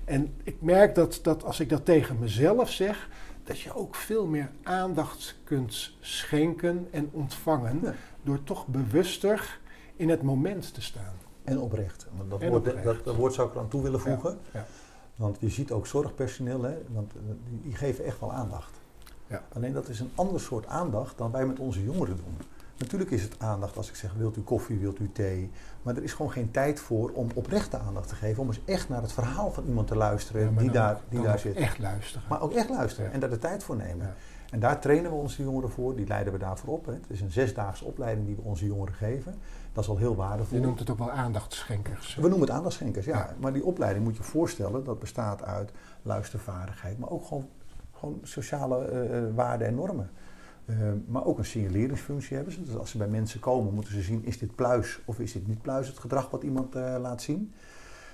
[0.08, 3.10] En ik merk dat, dat als ik dat tegen mezelf zeg,
[3.43, 7.95] dat je ook veel meer aandacht kunt schenken en ontvangen.
[8.24, 9.60] Door toch bewuster
[9.95, 11.14] in het moment te staan.
[11.43, 12.08] En oprecht.
[12.30, 14.39] Dat, woord, Dat, dat, woord zou ik er aan toe willen voegen.
[14.53, 14.66] Ja,
[15.16, 17.22] Want je ziet ook zorgpersoneel, hè, want eh,
[17.62, 18.80] die geven echt wel aandacht.
[19.28, 19.43] Ja.
[19.53, 22.38] Alleen dat is een ander soort aandacht dan wij met onze jongeren doen.
[22.78, 25.51] Natuurlijk is het aandacht als ik zeg, wilt u koffie, wilt u thee?
[25.82, 28.41] Maar er is gewoon geen tijd voor om oprechte aandacht te geven.
[28.41, 31.55] Om eens echt naar het verhaal van iemand te luisteren die, daar, die daar zit.
[31.55, 32.28] echt luisteren.
[32.30, 34.15] Maar ook echt luisteren en daar de tijd voor nemen.
[34.51, 36.86] En daar trainen we onze jongeren voor, die leiden we daarvoor op.
[36.86, 36.91] Hè.
[36.91, 39.36] Het is een zesdaagse opleiding die we onze jongeren geven.
[39.73, 40.57] Dat is al heel waardevol.
[40.57, 42.15] Je noemt het ook wel aandachtschenkers.
[42.15, 43.17] We noemen het aandachtschenkers, ja.
[43.17, 43.36] ja.
[43.39, 45.71] Maar die opleiding moet je voorstellen, dat bestaat uit
[46.01, 47.49] luistervaardigheid, maar ook gewoon,
[47.91, 50.09] gewoon sociale uh, waarden en normen.
[50.70, 52.63] Uh, maar ook een signaleringsfunctie hebben ze.
[52.63, 55.47] Dus als ze bij mensen komen, moeten ze zien: is dit pluis of is dit
[55.47, 57.53] niet pluis, het gedrag wat iemand uh, laat zien.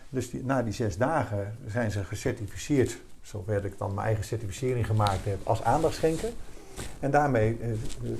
[0.09, 5.25] Dus na die zes dagen zijn ze gecertificeerd, zover ik dan mijn eigen certificering gemaakt
[5.25, 6.29] heb, als aandachtschenker.
[6.99, 7.67] En daarmee uh,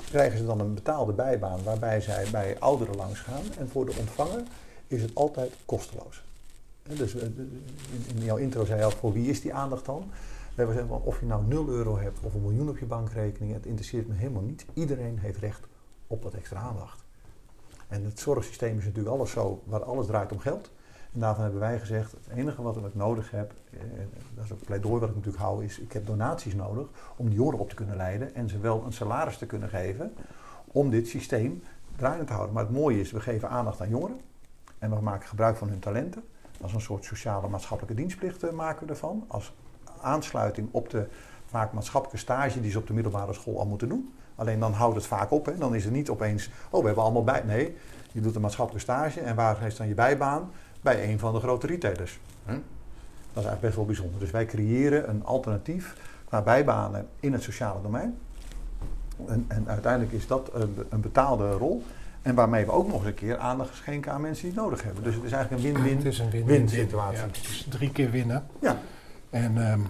[0.10, 3.44] krijgen ze dan een betaalde bijbaan waarbij zij bij ouderen langs gaan.
[3.60, 4.44] En voor de ontvanger
[4.88, 6.24] is het altijd kosteloos.
[6.84, 7.62] Dus in,
[8.16, 10.12] in jouw intro zei je al, voor wie is die aandacht dan?
[10.56, 13.54] We hebben gezegd, of je nou 0 euro hebt of een miljoen op je bankrekening,
[13.54, 14.66] het interesseert me helemaal niet.
[14.74, 15.68] Iedereen heeft recht
[16.08, 17.04] op wat extra aandacht.
[17.88, 20.72] En het zorgsysteem is natuurlijk alles zo, waar alles draait om geld.
[21.14, 23.80] En daarvan hebben wij gezegd, het enige wat ik nodig heb, eh,
[24.36, 27.36] dat is ook pleidooi wat ik natuurlijk hou, is ik heb donaties nodig om die
[27.36, 30.14] jongeren op te kunnen leiden en ze wel een salaris te kunnen geven
[30.68, 31.64] om dit systeem
[31.95, 32.54] draaiend te houden.
[32.54, 34.20] Maar het mooie is, we geven aandacht aan jongeren
[34.80, 36.24] en we maken gebruik van hun talenten.
[36.66, 39.26] Is een soort sociale maatschappelijke dienstplicht maken we ervan.
[39.28, 39.54] Als
[40.04, 41.08] aansluiting op de
[41.45, 44.14] vaak maatschappelijke stage die ze op de middelbare school al moeten doen.
[44.36, 45.45] Alleen dan houdt het vaak op.
[45.45, 45.58] Hè.
[45.58, 47.43] Dan is het niet opeens, oh we hebben allemaal bij.
[47.45, 47.76] Nee,
[48.12, 50.51] je doet een maatschappelijke stage en waar is dan je bijbaan?
[50.82, 52.20] Bij een van de grote retailers.
[52.45, 52.51] Hm?
[53.34, 54.20] Dat is eigenlijk best wel bijzonder.
[54.20, 55.95] Dus wij creëren een alternatief
[56.26, 58.18] qua bijbanen in het sociale domein.
[59.28, 61.84] En, en uiteindelijk is dat een, een, betaalde rol.
[62.22, 64.84] En waarmee we ook nog eens een keer aandacht schenken aan mensen die het nodig
[64.84, 65.04] hebben.
[65.04, 67.18] Dus het is eigenlijk een win-win win, situatie.
[67.18, 68.43] Ja, het is drie keer winnen.
[68.60, 68.78] Ja.
[69.34, 69.82] En, ehm,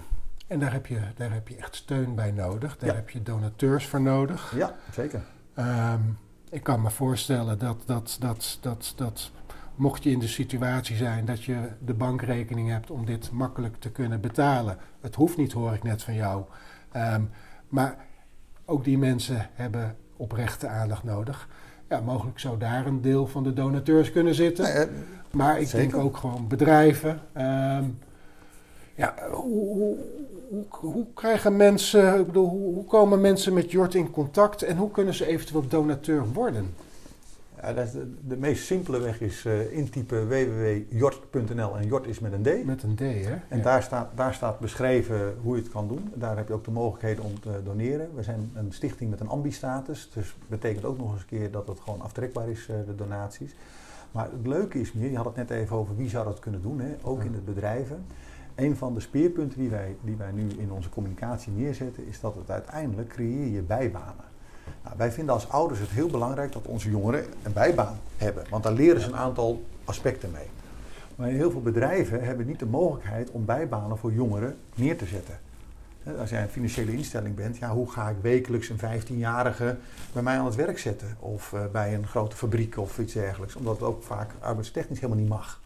[0.48, 2.78] en daar, heb je, daar heb je echt steun bij nodig.
[2.78, 4.54] Daar heb je donateurs voor nodig.
[4.56, 5.22] Ja, zeker.
[5.54, 6.02] Ehm,
[6.50, 9.32] ik kan me voorstellen dat, dat, dat, dat, dat
[9.76, 13.92] mocht je in de situatie zijn dat je de bankrekening hebt om dit makkelijk te
[13.92, 14.78] kunnen betalen.
[15.02, 16.44] Het hoeft niet, hoor ik net van jou.
[16.92, 17.22] Ehm,
[17.68, 17.96] maar
[18.66, 21.48] ook die mensen hebben oprechte aandacht nodig.
[21.90, 24.90] Ja, mogelijk zou daar een deel van de donateurs kunnen zitten.
[25.32, 27.20] maar ik denk ook gewoon bedrijven.
[28.96, 29.98] Ja, hoe, hoe,
[30.70, 34.78] hoe, hoe krijgen mensen, ik bedoel, hoe, hoe komen mensen met Jort in contact en
[34.78, 36.74] hoe kunnen ze eventueel donateur worden?
[37.62, 42.34] Ja, dat de, de meest simpele weg is eh, intypen www.jort.nl en Jort is met
[42.34, 42.66] een D.
[42.66, 43.34] Met een D, hè?
[43.48, 43.64] En Ja.
[43.64, 46.12] daar, staat, daar staat beschreven hoe je het kan doen.
[46.14, 48.10] Daar heb je ook de mogelijkheden om te doneren.
[48.16, 50.10] We zijn een stichting met een ambi-status.
[50.14, 53.56] Dus betekent ook nog eens een keer dat het gewoon aftrekbaar is, eh, de donaties.
[54.12, 56.62] Maar het leuke is meer, je had het net even over wie zou dat kunnen
[56.62, 56.96] doen, hè?
[57.02, 57.26] ook Ja.
[57.26, 58.06] in de bedrijven.
[58.56, 62.36] Een van de speerpunten die wij, die wij nu in onze communicatie neerzetten, is dat
[62.36, 64.26] het uiteindelijk creëer je bijbanen.
[64.84, 68.64] Nou, wij vinden als ouders het heel belangrijk dat onze jongeren een bijbaan hebben, want
[68.64, 70.48] daar leren ze een aantal aspecten mee.
[71.16, 75.40] Maar heel veel bedrijven hebben niet de mogelijkheid om bijbanen voor jongeren neer te zetten.
[76.20, 79.78] Als jij een financiële instelling bent, ja, hoe ga ik wekelijks een 15-jarige
[80.14, 81.18] bij mij aan het werk zetten?
[81.20, 83.56] Of eh, bij een grote fabriek of iets dergelijks.
[83.56, 85.62] Omdat het ook vaak arbeidstechnisch helemaal niet mag.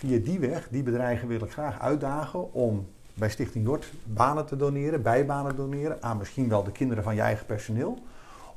[0.00, 4.56] Via die weg, die bedrijven wil ik graag uitdagen om bij Stichting Jort banen te
[4.56, 7.98] doneren, bijbanen te doneren aan misschien wel de kinderen van je eigen personeel.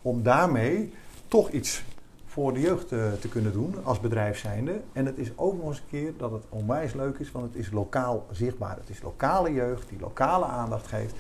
[0.01, 0.93] Om daarmee
[1.27, 1.83] toch iets
[2.25, 4.81] voor de jeugd eh, te kunnen doen als bedrijf zijnde.
[4.93, 7.55] En het is ook nog eens een keer dat het onwijs leuk is, want het
[7.55, 8.75] is lokaal zichtbaar.
[8.75, 11.15] Het is lokale jeugd die lokale aandacht geeft.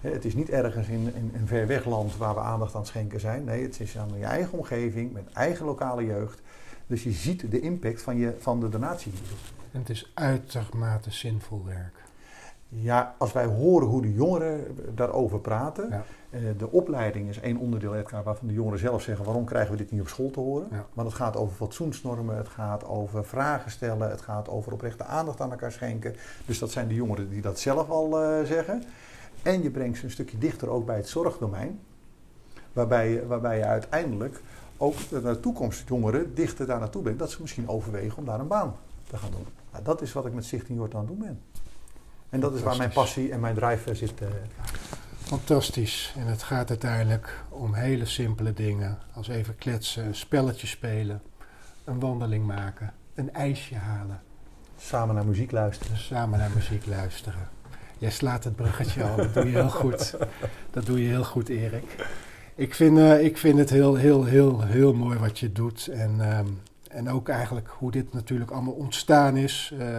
[0.00, 2.88] Het is niet ergens in, in een ver weg land waar we aandacht aan het
[2.88, 3.44] schenken zijn.
[3.44, 6.42] Nee, het is aan je eigen omgeving, met eigen lokale jeugd.
[6.86, 9.57] Dus je ziet de impact van, je, van de donatie die je doet.
[9.78, 11.94] En het is uitermate zinvol werk.
[12.68, 15.88] Ja, als wij horen hoe de jongeren daarover praten.
[15.90, 16.04] Ja.
[16.30, 19.76] eh, de opleiding is één onderdeel Edgar, waarvan de jongeren zelf zeggen: waarom krijgen we
[19.76, 20.68] dit niet op school te horen?
[20.70, 20.86] Ja.
[20.92, 25.40] Maar het gaat over fatsoensnormen, het gaat over vragen stellen, het gaat over oprechte aandacht
[25.40, 26.14] aan elkaar schenken.
[26.46, 28.82] Dus dat zijn de jongeren die dat zelf al eh, zeggen.
[29.42, 31.80] En je brengt ze een stukje dichter ook bij het zorgdomein,
[32.72, 34.40] waarbij, je- waarbij je uiteindelijk
[34.76, 37.18] ook de toekomstjongeren dichter daar naartoe brengt.
[37.20, 38.74] Dat ze misschien overwegen om daar een baan
[39.06, 39.46] te gaan doen.
[39.72, 41.40] Nou, dat is wat ik met Stichting Jort aan het doen ben.
[42.28, 44.20] En dat is waar mijn passie en mijn drive zit.
[44.20, 44.28] eh,
[45.18, 46.14] Fantastisch.
[46.18, 48.98] En het gaat uiteindelijk om hele simpele dingen.
[49.14, 51.22] Als even kletsen, een spelletje spelen,
[51.84, 54.20] een wandeling maken, een ijsje halen,
[54.78, 55.96] samen naar muziek luisteren.
[55.96, 57.48] samen naar muziek luisteren.
[57.98, 60.16] Jij slaat het bruggetje al, dat doe je heel goed.
[60.70, 62.06] Dat doe je heel goed, Erik.
[62.54, 65.86] Ik vind, eh, ik vind het heel, heel, heel, heel mooi wat je doet.
[65.86, 66.46] En, ehm,
[66.88, 69.72] en ook eigenlijk hoe dit natuurlijk allemaal ontstaan is.
[69.78, 69.98] Eh,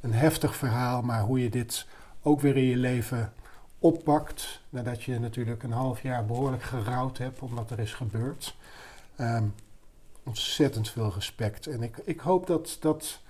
[0.00, 1.86] een heftig verhaal, maar hoe je dit
[2.22, 3.32] ook weer in je leven
[3.78, 4.60] oppakt.
[4.70, 8.56] Nadat je natuurlijk een half jaar behoorlijk gerouwd hebt, omdat er is gebeurd.
[9.16, 9.44] Ehm,
[10.22, 11.66] ontzettend veel respect.
[11.66, 13.20] En ik, ik hoop dat, dat,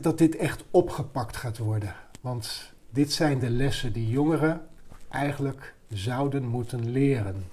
[0.00, 1.94] dat dit echt opgepakt gaat worden.
[2.20, 4.66] Want dit zijn de lessen die jongeren
[5.08, 7.44] eigenlijk zouden moeten leren.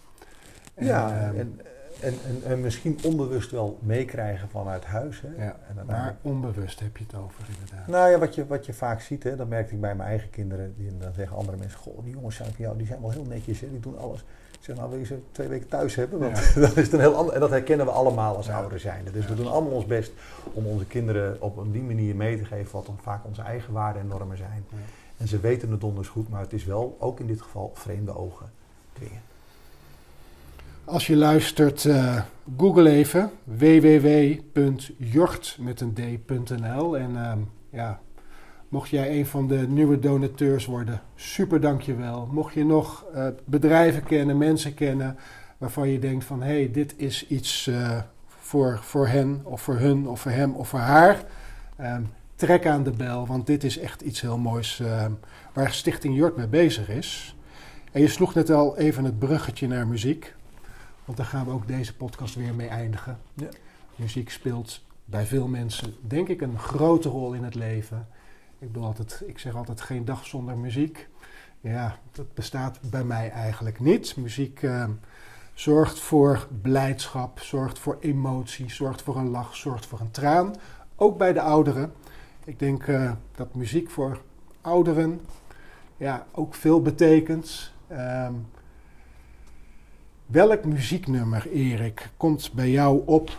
[0.73, 1.61] En, ja, ehm, en,
[2.05, 5.21] en, en, en misschien onbewust wel meekrijgen vanuit huis.
[5.21, 5.45] Hè?
[5.45, 7.87] ja, en maar onbewust heb je het over inderdaad.
[7.87, 10.29] nou ja, wat je, wat je vaak ziet, hè, dat merkte ik bij mijn eigen
[10.29, 10.73] kinderen.
[10.77, 13.25] Die, dan zeggen andere mensen, goh, die jongens zijn van jou, die zijn wel heel
[13.25, 14.19] netjes, hè, die doen alles.
[14.51, 16.19] Ik zeg, nou wil je ze twee weken thuis hebben?
[16.19, 17.33] Want dat is een heel ander.
[17.33, 18.55] En dat herkennen we allemaal als Ja.
[18.55, 19.11] ouderen zijnde.
[19.11, 20.11] Dus we doen allemaal ons best
[20.53, 23.73] om onze kinderen op een die manier mee te geven wat dan vaak onze eigen
[23.73, 24.65] waarden en normen zijn.
[25.17, 28.17] En ze weten het donders goed, maar het is wel, ook in dit geval, vreemde
[28.17, 28.51] ogen
[28.93, 29.21] dwingen.
[30.85, 32.21] Als je luistert, eh,
[32.57, 34.77] google even www.jort
[35.59, 36.97] met een d.nl.
[36.97, 37.99] En ehm, ja,
[38.69, 42.29] mocht jij een van de nieuwe donateurs worden, super dankjewel.
[42.31, 45.17] Mocht je nog eh, bedrijven kennen, mensen kennen
[45.57, 49.77] waarvan je denkt van hé, hey, dit is iets eh, voor, voor hen of voor
[49.77, 51.23] hun of voor hem of voor haar.
[51.77, 52.01] ehm,
[52.35, 55.11] trek aan de bel, want dit is echt iets heel moois ehm,
[55.53, 57.35] waar Stichting Jort mee bezig is.
[57.91, 60.34] En je sloeg net al even het bruggetje naar muziek.
[61.05, 63.19] Want daar gaan we ook deze podcast weer mee eindigen.
[63.33, 63.47] Ja.
[63.95, 68.07] Muziek speelt bij veel mensen, denk ik, een grote rol in het leven.
[68.59, 71.07] Ik, bedoel altijd, ik zeg altijd geen dag zonder muziek.
[71.61, 74.15] Ja, dat bestaat bij mij eigenlijk niet.
[74.15, 74.89] Muziek eh,
[75.53, 80.55] zorgt voor blijdschap, zorgt voor emotie, zorgt voor een lach, zorgt voor een traan.
[80.95, 81.93] Ook bij de ouderen.
[82.45, 84.21] Ik denk eh, dat muziek voor
[84.61, 85.21] ouderen
[85.97, 87.71] ja, ook veel betekent.
[87.87, 88.33] Ehm,
[90.25, 93.29] welk muzieknummer, Erik, komt bij jou op?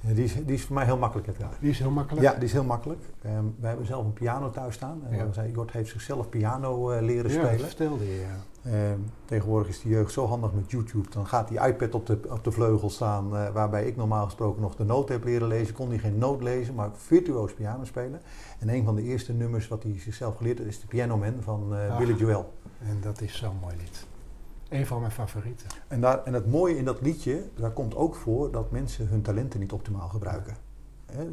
[0.00, 1.50] Ja, die, is, die is voor mij heel makkelijk, Edgar.
[1.60, 2.26] Die is heel makkelijk.
[2.26, 3.00] Ja, die is heel makkelijk.
[3.22, 5.00] Ehm, we hebben zelf een piano thuis staan.
[5.10, 5.32] En Ja.
[5.32, 7.66] zei, Jort heeft zichzelf piano eh, leren Ja, spelen.
[7.66, 8.70] vertelde je, ja.
[8.70, 11.08] Ehm, tegenwoordig is de jeugd zo handig met YouTube.
[11.10, 13.36] Dan gaat die iPad op de, op de vleugel staan.
[13.36, 15.74] eh, waarbij ik normaal gesproken nog de noot heb leren lezen.
[15.74, 18.20] Kon hij geen noot lezen, maar virtuoos piano spelen.
[18.58, 21.34] En een van de eerste nummers wat hij zichzelf geleerd heeft is de Piano Man
[21.40, 21.98] van Ah.
[21.98, 22.52] Billy Joel.
[22.88, 24.06] En dat is zo'n mooi lied.
[24.68, 25.66] Een van mijn favorieten.
[25.88, 29.22] En, daar, en het mooie in dat liedje, daar komt ook voor dat mensen hun
[29.22, 30.56] talenten niet optimaal gebruiken.
[31.06, 31.24] Hè,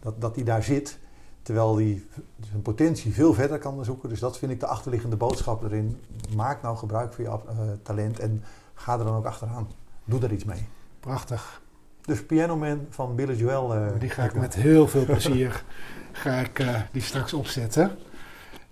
[0.00, 0.98] dat, dat die daar zit,
[1.42, 2.06] Terwijl die
[2.48, 4.08] zijn potentie veel verder kan zoeken.
[4.08, 6.00] Dus dat vind ik de achterliggende boodschap erin.
[6.36, 9.68] Maak nou gebruik van je uh, talent en ga er dan ook achteraan.
[10.04, 10.68] Doe daar iets mee.
[11.00, 11.62] Prachtig.
[12.00, 13.76] Dus Piano Man van Billy Joel.
[13.76, 15.64] Uh, die ga ik met heel veel plezier
[16.12, 17.96] ga ik, uh, die straks opzetten.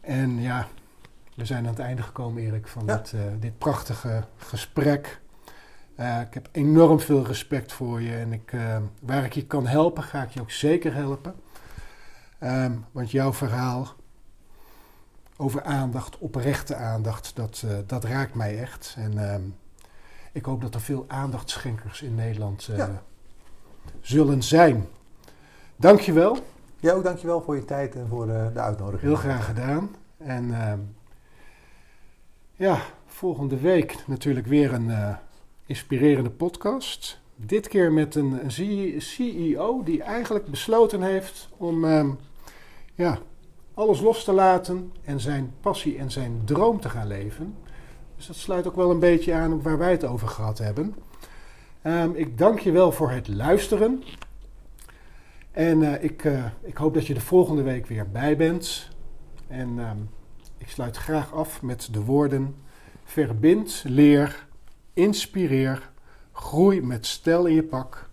[0.00, 0.66] En ja,
[1.38, 5.20] we zijn aan het einde gekomen, Erik, van dit, uh, dit prachtige gesprek.
[5.96, 8.52] ik heb enorm veel respect voor je en ik,
[9.02, 11.34] waar ik je kan helpen, ga ik je ook zeker helpen.
[12.42, 13.86] Um, want jouw verhaal
[15.36, 18.94] over aandacht, oprechte aandacht, dat, dat raakt mij echt.
[18.98, 19.54] En um,
[20.32, 23.02] ik hoop dat er veel aandachtschenkers in Nederland ja
[24.00, 24.86] zullen zijn.
[25.76, 26.38] Dankjewel.
[26.80, 29.02] Ja, ook dankjewel voor je tijd en voor de, de uitnodiging.
[29.02, 29.96] Heel graag gedaan.
[30.16, 30.72] En uh,
[32.58, 35.16] ja, volgende week natuurlijk weer een uh,
[35.66, 37.20] inspirerende podcast.
[37.36, 38.40] Dit keer met een,
[38.98, 42.08] CEO die eigenlijk besloten heeft om uh,
[42.94, 43.18] ja,
[43.74, 47.54] alles los te laten en zijn passie en zijn droom te gaan leven.
[48.16, 50.94] Dus dat sluit ook wel een beetje aan op waar wij het over gehad hebben.
[51.82, 54.02] Um, ik dank je wel voor het luisteren.
[55.50, 58.88] En uh, ik, uh, ik hoop dat je de volgende week weer bij bent.
[59.48, 60.08] En um,
[60.58, 62.56] ik sluit graag af met de woorden:
[63.04, 64.46] verbind, leer,
[64.92, 65.90] inspireer,
[66.32, 68.08] groei met stijl in je pak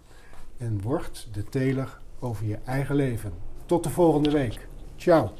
[0.57, 3.33] en word de teler over je eigen leven.
[3.65, 4.67] Tot de volgende week.
[4.95, 5.31] Ciao.